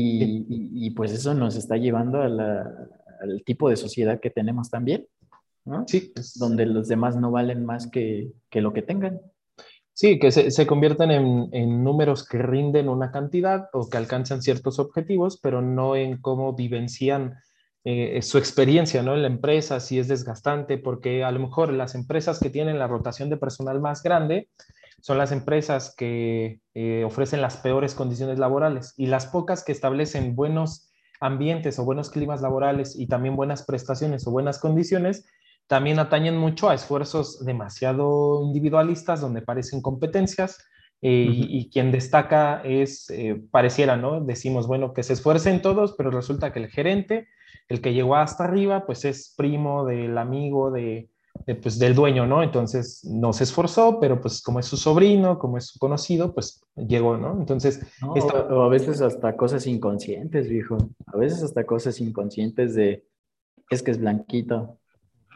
y, 0.00 0.90
pues 0.90 1.12
eso 1.12 1.34
nos 1.34 1.56
está 1.56 1.76
llevando 1.76 2.20
al 2.22 3.42
tipo 3.44 3.68
de 3.68 3.76
sociedad 3.76 4.20
que 4.20 4.30
tenemos 4.30 4.70
también, 4.70 5.06
¿no? 5.64 5.84
Sí. 5.86 6.12
Donde 6.36 6.66
los 6.66 6.88
demás 6.88 7.16
no 7.16 7.30
valen 7.30 7.64
más 7.64 7.90
que, 7.90 8.32
lo 8.52 8.72
que 8.72 8.82
tengan. 8.82 9.20
Sí, 9.92 10.18
que 10.18 10.30
se, 10.30 10.50
se 10.50 10.66
convierten 10.66 11.10
en, 11.10 11.84
números 11.84 12.26
que 12.26 12.38
rinden 12.38 12.88
una 12.88 13.10
cantidad 13.10 13.68
o 13.72 13.88
que 13.88 13.96
alcanzan 13.96 14.42
ciertos 14.42 14.78
objetivos, 14.78 15.38
pero 15.42 15.60
no 15.60 15.96
en 15.96 16.20
cómo 16.20 16.54
vivencian 16.54 17.34
eh, 17.84 18.20
su 18.22 18.38
experiencia 18.38 19.02
¿no? 19.02 19.14
en 19.14 19.22
la 19.22 19.28
empresa, 19.28 19.80
si 19.80 19.98
es 19.98 20.08
desgastante, 20.08 20.78
porque 20.78 21.24
a 21.24 21.32
lo 21.32 21.40
mejor 21.40 21.72
las 21.72 21.94
empresas 21.94 22.38
que 22.38 22.50
tienen 22.50 22.78
la 22.78 22.86
rotación 22.86 23.28
de 23.30 23.36
personal 23.36 23.80
más 23.80 24.02
grande, 24.02 24.48
son 25.00 25.18
las 25.18 25.32
empresas 25.32 25.94
que 25.96 26.60
eh, 26.74 27.04
ofrecen 27.04 27.40
las 27.40 27.56
peores 27.56 27.94
condiciones 27.94 28.38
laborales 28.38 28.94
y 28.96 29.06
las 29.06 29.26
pocas 29.26 29.64
que 29.64 29.72
establecen 29.72 30.34
buenos 30.34 30.92
ambientes 31.20 31.78
o 31.78 31.84
buenos 31.84 32.10
climas 32.10 32.42
laborales 32.42 32.98
y 32.98 33.06
también 33.06 33.36
buenas 33.36 33.64
prestaciones 33.64 34.26
o 34.26 34.30
buenas 34.30 34.58
condiciones, 34.58 35.26
también 35.66 35.98
atañen 35.98 36.36
mucho 36.36 36.68
a 36.68 36.74
esfuerzos 36.74 37.44
demasiado 37.44 38.42
individualistas 38.44 39.20
donde 39.20 39.42
parecen 39.42 39.82
competencias 39.82 40.58
eh, 41.00 41.28
y, 41.30 41.70
quien 41.70 41.92
destaca 41.92 42.60
es, 42.64 43.08
eh, 43.10 43.40
pareciera, 43.52 43.96
¿no? 43.96 44.20
Decimos, 44.20 44.66
bueno, 44.66 44.94
que 44.94 45.04
se 45.04 45.12
esfuercen 45.12 45.62
todos, 45.62 45.94
pero 45.96 46.10
resulta 46.10 46.52
que 46.52 46.58
el 46.58 46.68
gerente, 46.68 47.28
el 47.68 47.80
que 47.80 47.92
llegó 47.92 48.16
hasta 48.16 48.44
arriba, 48.44 48.84
pues 48.84 49.04
es 49.04 49.32
primo 49.36 49.84
del 49.84 50.18
amigo 50.18 50.72
de, 50.72 51.08
pues, 51.62 51.78
del 51.78 51.94
dueño, 51.94 52.26
¿no? 52.26 52.42
Entonces 52.42 53.04
no 53.04 53.32
se 53.32 53.44
esforzó, 53.44 53.98
pero 54.00 54.20
pues 54.20 54.42
como 54.42 54.60
es 54.60 54.66
su 54.66 54.76
sobrino, 54.76 55.38
como 55.38 55.58
es 55.58 55.66
su 55.66 55.78
conocido, 55.78 56.34
pues 56.34 56.60
llegó, 56.76 57.16
¿no? 57.16 57.38
Entonces... 57.38 57.80
o 58.02 58.62
a 58.62 58.68
veces 58.68 59.00
hasta 59.00 59.36
cosas 59.36 59.66
inconscientes, 59.66 60.48
viejo. 60.48 60.76
A 61.06 61.16
veces 61.16 61.42
hasta 61.42 61.64
cosas 61.64 62.00
inconscientes 62.00 62.74
de, 62.74 63.04
es 63.70 63.82
que 63.82 63.90
es 63.90 63.98
blanquito, 63.98 64.78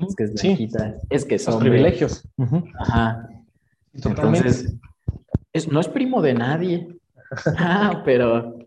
es 0.06 0.14
que 0.14 0.24
es 0.24 0.34
blanquita, 0.34 0.96
es 1.10 1.24
que 1.24 1.38
son... 1.38 1.60
privilegios. 1.60 2.28
Ajá. 2.78 3.28
Entonces, 3.94 4.74
no 5.70 5.80
es 5.80 5.88
primo 5.88 6.22
de 6.22 6.34
nadie, 6.34 6.88
ah, 7.58 8.02
pero, 8.04 8.58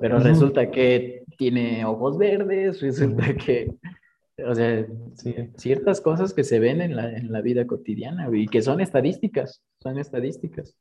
pero 0.00 0.18
resulta 0.18 0.70
que 0.70 1.24
tiene 1.36 1.84
ojos 1.84 2.18
verdes, 2.18 2.80
resulta 2.80 3.34
que 3.34 3.74
o 4.46 4.54
sea, 4.54 4.86
ciertas 5.56 6.00
cosas 6.00 6.32
que 6.32 6.44
se 6.44 6.58
ven 6.58 6.80
en 6.80 6.96
la, 6.96 7.10
en 7.10 7.32
la, 7.32 7.40
vida 7.40 7.66
cotidiana 7.66 8.28
y 8.32 8.46
que 8.46 8.62
son 8.62 8.80
estadísticas, 8.80 9.62
son 9.80 9.98
estadísticas. 9.98 10.76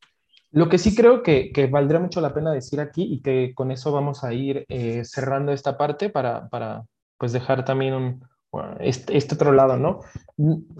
Lo 0.51 0.69
que 0.69 0.77
sí 0.77 0.95
creo 0.95 1.23
que, 1.23 1.51
que 1.51 1.67
valdría 1.67 1.99
mucho 1.99 2.21
la 2.21 2.33
pena 2.33 2.51
decir 2.51 2.79
aquí 2.79 3.03
y 3.03 3.21
que 3.21 3.53
con 3.53 3.71
eso 3.71 3.91
vamos 3.91 4.23
a 4.23 4.33
ir 4.33 4.65
eh, 4.69 5.03
cerrando 5.03 5.51
esta 5.51 5.77
parte 5.77 6.09
para, 6.09 6.47
para 6.49 6.85
pues 7.17 7.33
dejar 7.33 7.65
también 7.65 7.93
un, 7.93 8.23
este, 8.79 9.17
este, 9.17 9.35
otro 9.35 9.51
lado, 9.51 9.77
¿no? 9.77 9.99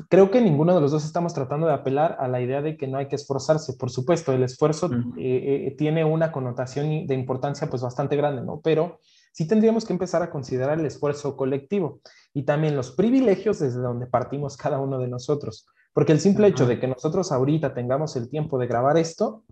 Creo 0.10 0.32
que 0.32 0.42
ninguno 0.42 0.74
de 0.74 0.82
los 0.82 0.92
dos 0.92 1.04
estamos 1.04 1.34
tratando 1.34 1.68
de 1.68 1.74
apelar 1.74 2.16
a 2.20 2.28
la 2.28 2.42
idea 2.42 2.62
de 2.62 2.78
que 2.78 2.88
no 2.88 2.98
hay 2.98 3.08
que 3.08 3.16
esforzarse. 3.16 3.74
Por 3.74 3.90
supuesto, 3.90 4.32
el 4.32 4.44
esfuerzo 4.44 4.90
eh, 5.18 5.68
eh, 5.68 5.76
tiene 5.78 6.06
una 6.06 6.32
connotación 6.32 7.06
de 7.06 7.14
importancia 7.14 7.70
pues 7.70 7.82
bastante 7.82 8.16
grande, 8.16 8.42
¿no? 8.42 8.62
Pero 8.64 9.00
sí 9.32 9.48
tendríamos 9.48 9.86
que 9.86 9.94
empezar 9.94 10.22
a 10.24 10.30
considerar 10.30 10.80
el 10.80 10.86
esfuerzo 10.86 11.36
colectivo 11.38 12.02
y 12.34 12.44
también 12.44 12.76
los 12.76 12.92
privilegios 12.92 13.60
desde 13.60 13.80
donde 13.80 14.08
partimos 14.08 14.58
cada 14.58 14.80
uno 14.80 15.00
de 15.00 15.08
nosotros. 15.08 15.68
Porque 15.94 16.12
el 16.12 16.20
simple 16.20 16.48
hecho 16.48 16.68
de 16.68 16.80
que 16.80 16.88
nosotros 16.88 17.32
ahorita 17.32 17.74
tengamos 17.74 18.16
el 18.16 18.30
tiempo 18.30 18.60
de 18.60 18.68
grabar 18.68 18.98
esto, 18.98 19.44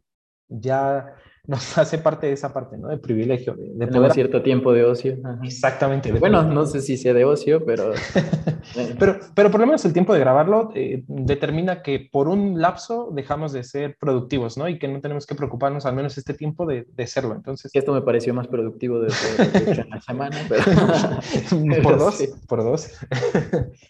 ya 0.47 1.15
nos 1.47 1.77
hace 1.77 1.97
parte 1.97 2.27
de 2.27 2.33
esa 2.33 2.53
parte, 2.53 2.77
¿no? 2.77 2.87
De 2.87 2.97
privilegio. 2.97 3.55
De, 3.55 3.85
de 3.85 4.09
cierto 4.11 4.41
tiempo 4.41 4.73
de 4.73 4.83
ocio. 4.83 5.17
Exactamente. 5.43 6.11
bueno, 6.13 6.43
no 6.43 6.65
sé 6.65 6.81
si 6.81 6.97
sea 6.97 7.13
de 7.13 7.25
ocio, 7.25 7.63
pero... 7.65 7.91
pero... 8.99 9.19
pero 9.33 9.51
por 9.51 9.59
lo 9.59 9.67
menos 9.67 9.85
el 9.85 9.93
tiempo 9.93 10.13
de 10.13 10.19
grabarlo 10.19 10.71
eh, 10.75 11.03
determina 11.07 11.81
que 11.81 12.09
por 12.11 12.27
un 12.27 12.59
lapso 12.61 13.09
dejamos 13.13 13.51
de 13.53 13.63
ser 13.63 13.97
productivos, 13.99 14.57
¿no? 14.57 14.67
Y 14.67 14.79
que 14.79 14.87
no 14.87 15.01
tenemos 15.01 15.25
que 15.25 15.35
preocuparnos 15.35 15.85
al 15.85 15.95
menos 15.95 16.17
este 16.17 16.33
tiempo 16.33 16.65
de, 16.65 16.87
de 16.93 17.07
serlo. 17.07 17.35
Entonces... 17.35 17.71
Esto 17.73 17.93
me 17.93 18.01
pareció 18.01 18.33
más 18.33 18.47
productivo 18.47 18.99
desde 18.99 19.85
la 19.85 20.01
semana, 20.01 20.37
pero... 20.49 20.63
por 21.83 21.97
dos, 21.97 22.23
por 22.47 22.63
dos. 22.63 22.91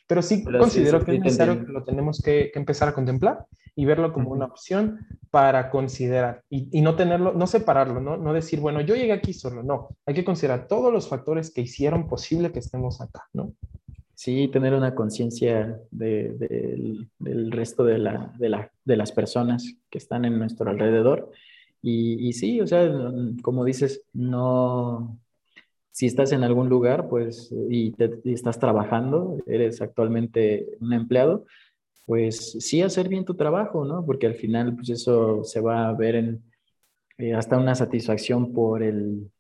pero 0.08 0.22
sí 0.22 0.44
considero 0.44 1.04
que 1.04 1.16
es 1.16 1.22
necesario 1.22 1.66
que 1.66 1.72
lo 1.72 1.84
tenemos 1.84 2.22
que, 2.22 2.52
que 2.54 2.60
empezar 2.60 2.90
a 2.90 2.94
contemplar 2.94 3.46
y 3.76 3.86
verlo 3.86 4.14
como 4.14 4.32
una 4.32 4.46
opción 4.46 5.06
para 5.32 5.70
considerar 5.70 6.44
y, 6.50 6.70
y, 6.72 6.82
no 6.82 6.96
tenerlo, 6.96 7.34
no 7.34 7.45
separarlo, 7.48 8.02
¿no? 8.02 8.18
no 8.18 8.34
decir, 8.34 8.60
bueno, 8.60 8.82
yo 8.82 8.96
llegué 8.96 9.14
aquí 9.14 9.34
solo, 9.34 9.64
no, 9.64 9.90
hay 10.06 10.14
que 10.14 10.26
considerar 10.26 10.68
todos 10.68 10.92
los 10.92 11.08
factores 11.08 11.52
que 11.52 11.62
hicieron 11.62 12.08
posible 12.08 12.52
que 12.52 12.60
estemos 12.60 13.02
acá, 13.02 13.28
¿no? 13.34 13.54
Sí, 14.16 14.48
tener 14.48 14.74
una 14.74 14.96
conciencia 14.96 15.78
de, 15.92 17.08
del 17.20 17.52
resto 17.52 17.84
de, 17.84 17.98
la, 17.98 18.34
la, 18.40 18.72
de, 18.86 18.96
las 18.96 19.12
personas 19.12 19.76
que 19.90 19.98
están 19.98 20.24
en 20.24 20.40
nuestro 20.40 20.70
alrededor. 20.70 21.32
Y, 21.82 22.26
y 22.26 22.32
sí, 22.32 22.62
o 22.62 22.66
sea, 22.66 22.90
como 23.42 23.66
dices, 23.66 24.04
no, 24.14 25.20
si 25.92 26.06
estás 26.06 26.32
en 26.32 26.44
algún 26.44 26.70
lugar, 26.70 27.10
pues, 27.10 27.54
y, 27.70 27.94
y 28.24 28.34
estás 28.34 28.58
trabajando, 28.58 29.38
eres 29.48 29.82
actualmente 29.82 30.66
un 30.80 30.94
empleado, 30.94 31.46
pues 32.06 32.58
sí 32.60 32.82
hacer 32.82 33.10
bien 33.10 33.26
tu 33.26 33.36
trabajo, 33.36 33.86
¿no? 33.86 34.06
Porque 34.06 34.28
al 34.28 34.36
final, 34.36 34.76
pues 34.76 34.90
eso 34.90 35.44
se 35.44 35.60
va 35.60 35.88
a 35.88 35.94
ver 35.94 36.16
en 36.16 36.44
eh, 37.18 37.34
hasta 37.34 37.58
una 37.58 37.76
satisfacción 37.76 38.54
por 38.54 38.84
el, 38.84 39.32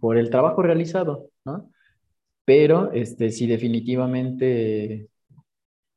por 0.00 0.18
el 0.18 0.30
trabajo 0.30 0.62
realizado, 0.62 1.30
¿no? 1.44 1.70
pero 2.44 2.92
este, 2.92 3.30
si 3.30 3.46
definitivamente 3.46 5.08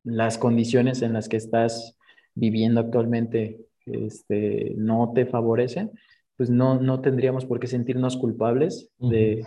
las 0.04 0.38
condiciones 0.38 1.02
en 1.02 1.13
las 1.13 1.28
que 1.28 1.38
estás 1.38 1.98
viviendo 2.34 2.80
actualmente 2.80 3.60
este, 3.86 4.74
no 4.78 5.12
te 5.13 5.26
favorecen, 5.26 5.92
pues 6.38 6.50
no, 6.50 6.80
no 6.80 7.02
tendríamos 7.02 7.46
por 7.46 7.60
qué 7.60 7.68
sentirnos 7.68 8.16
culpables 8.16 8.90
de, 9.00 9.46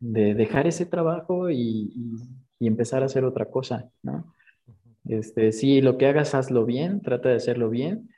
de, 0.00 0.34
dejar 0.34 0.66
ese 0.66 0.86
trabajo 0.86 1.50
y, 1.50 1.92
y, 2.58 2.66
empezar 2.66 3.02
a 3.02 3.06
hacer 3.06 3.24
otra 3.24 3.46
cosa, 3.46 3.90
¿no? 4.02 4.34
Este, 5.06 5.52
sí, 5.52 5.80
lo 5.80 5.96
que 5.96 6.06
hagas, 6.06 6.34
hazlo 6.34 6.64
bien, 6.66 7.00
trata 7.00 7.30
de 7.30 7.36
hacerlo 7.36 7.70
bien, 7.70 8.10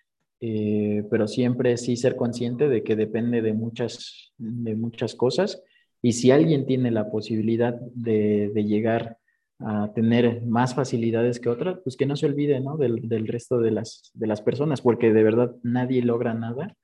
eh, 0.45 1.05
pero 1.09 1.29
siempre 1.29 1.77
sí 1.77 1.97
ser 1.97 2.17
consciente 2.17 2.69
de 2.69 2.83
que 2.83 2.97
depende 2.97 3.43
de 3.43 3.53
muchas, 3.53 4.33
de 4.39 4.75
muchas 4.75 5.15
cosas. 5.15 5.63
Y 6.03 6.15
si 6.15 6.33
alguien 6.33 6.67
tiene 6.67 6.91
la 6.91 7.13
posibilidad 7.13 7.75
de, 7.95 8.51
de 8.53 8.65
llegar 8.65 9.19
a 9.61 9.93
tener 9.95 10.43
más 10.43 10.75
facilidades 10.75 11.39
que 11.39 11.49
otras, 11.49 11.79
pues 11.85 11.97
que 11.97 12.07
no 12.07 12.17
se 12.17 12.27
olvide 12.27 12.59
¿no? 12.59 12.77
Del, 12.77 13.09
del, 13.09 13.29
resto 13.29 13.61
de 13.61 13.71
las, 13.71 14.11
de 14.15 14.27
las 14.27 14.43
personas, 14.43 14.81
porque 14.81 15.13
de 15.13 15.23
verdad 15.23 15.55
nadie 15.63 16.03
logra 16.03 16.35
nada 16.35 16.75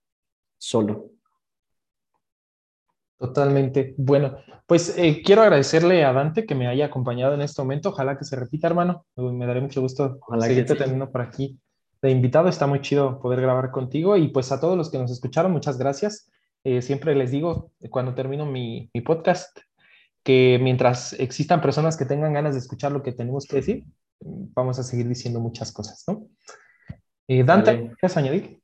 solo. 0.56 1.10
Totalmente. 3.18 3.96
Bueno, 3.96 4.36
pues 4.68 4.96
eh, 4.96 5.20
quiero 5.24 5.42
agradecerle 5.42 6.04
a 6.04 6.12
Dante 6.12 6.46
que 6.46 6.54
me 6.54 6.68
haya 6.68 6.86
acompañado 6.86 7.34
en 7.34 7.40
este 7.40 7.60
momento. 7.60 7.88
Ojalá 7.88 8.16
que 8.16 8.24
se 8.24 8.36
repita, 8.36 8.68
hermano. 8.68 9.04
Me 9.16 9.46
daré 9.46 9.60
mucho 9.60 9.80
gusto 9.80 10.18
Ojalá 10.20 10.46
seguirte 10.46 10.74
sí. 10.74 10.78
teniendo 10.78 11.10
por 11.10 11.22
aquí 11.22 11.58
de 12.02 12.10
invitado. 12.10 12.48
Está 12.48 12.66
muy 12.66 12.80
chido 12.80 13.20
poder 13.20 13.40
grabar 13.40 13.70
contigo. 13.70 14.16
Y 14.16 14.28
pues 14.28 14.52
a 14.52 14.60
todos 14.60 14.76
los 14.76 14.90
que 14.90 14.98
nos 14.98 15.10
escucharon, 15.10 15.52
muchas 15.52 15.78
gracias. 15.78 16.30
Eh, 16.64 16.82
siempre 16.82 17.14
les 17.14 17.30
digo 17.30 17.72
cuando 17.90 18.14
termino 18.14 18.44
mi, 18.44 18.90
mi, 18.92 19.00
podcast 19.00 19.58
que 20.22 20.58
mientras 20.60 21.12
existan 21.14 21.60
personas 21.60 21.96
que 21.96 22.04
tengan 22.04 22.32
ganas 22.32 22.54
de 22.54 22.58
escuchar 22.58 22.92
lo 22.92 23.02
que 23.02 23.12
tenemos 23.12 23.46
que 23.46 23.56
decir, 23.56 23.84
vamos 24.20 24.78
a 24.78 24.82
seguir 24.82 25.08
diciendo 25.08 25.40
muchas 25.40 25.72
cosas, 25.72 26.04
¿no? 26.08 26.26
Eh, 27.28 27.44
Dante, 27.44 27.72
vale. 27.72 27.96
¿quieres 27.98 28.16
añadir? 28.16 28.60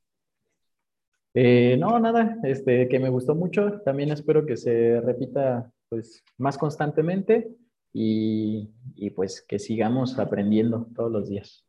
Eh, 1.33 1.77
no, 1.79 1.99
nada, 1.99 2.37
este, 2.43 2.87
que 2.87 2.99
me 2.99 3.09
gustó 3.09 3.35
mucho. 3.35 3.81
También 3.81 4.11
espero 4.11 4.45
que 4.45 4.57
se 4.57 5.01
repita 5.01 5.71
pues, 5.89 6.23
más 6.37 6.57
constantemente 6.57 7.49
y, 7.93 8.69
y 8.95 9.09
pues 9.11 9.41
que 9.41 9.59
sigamos 9.59 10.17
aprendiendo 10.19 10.87
todos 10.95 11.11
los 11.11 11.29
días. 11.29 11.64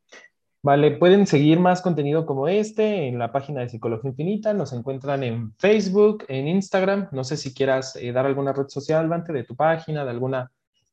Vale, 0.67 0.91
pueden 0.91 1.29
seguir 1.29 1.61
más 1.61 1.81
contenido 1.81 2.27
como 2.27 2.49
este 2.49 3.07
en 3.07 3.21
la 3.21 3.31
página 3.31 3.61
de 3.61 3.69
Psicología 3.69 4.11
Infinita. 4.11 4.53
Nos 4.53 4.73
encuentran 4.73 5.23
en 5.23 5.55
Facebook, 5.59 6.25
en 6.27 6.49
Instagram. 6.49 7.07
No 7.13 7.23
sé 7.23 7.37
si 7.37 7.55
quieras 7.55 7.95
eh, 7.95 8.11
dar 8.11 8.27
alguna 8.27 8.53
red 8.53 8.67
social, 8.67 9.09
Dante, 9.09 9.33
de 9.33 9.45
tu 9.45 9.55
página, 9.55 10.03
de 10.05 10.11
alguna 10.11 10.51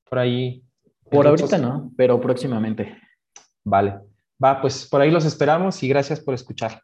por 0.08 0.20
ahí. 0.20 0.62
Por 1.10 1.26
ahorita 1.26 1.48
social. 1.48 1.62
no, 1.64 1.92
pero 1.98 2.22
próximamente. 2.22 2.96
Vale. 3.64 3.98
Va, 4.44 4.62
pues 4.62 4.88
por 4.88 5.02
ahí 5.02 5.10
los 5.10 5.26
esperamos 5.26 5.82
y 5.82 5.88
gracias 5.88 6.20
por 6.20 6.36
escuchar. 6.36 6.80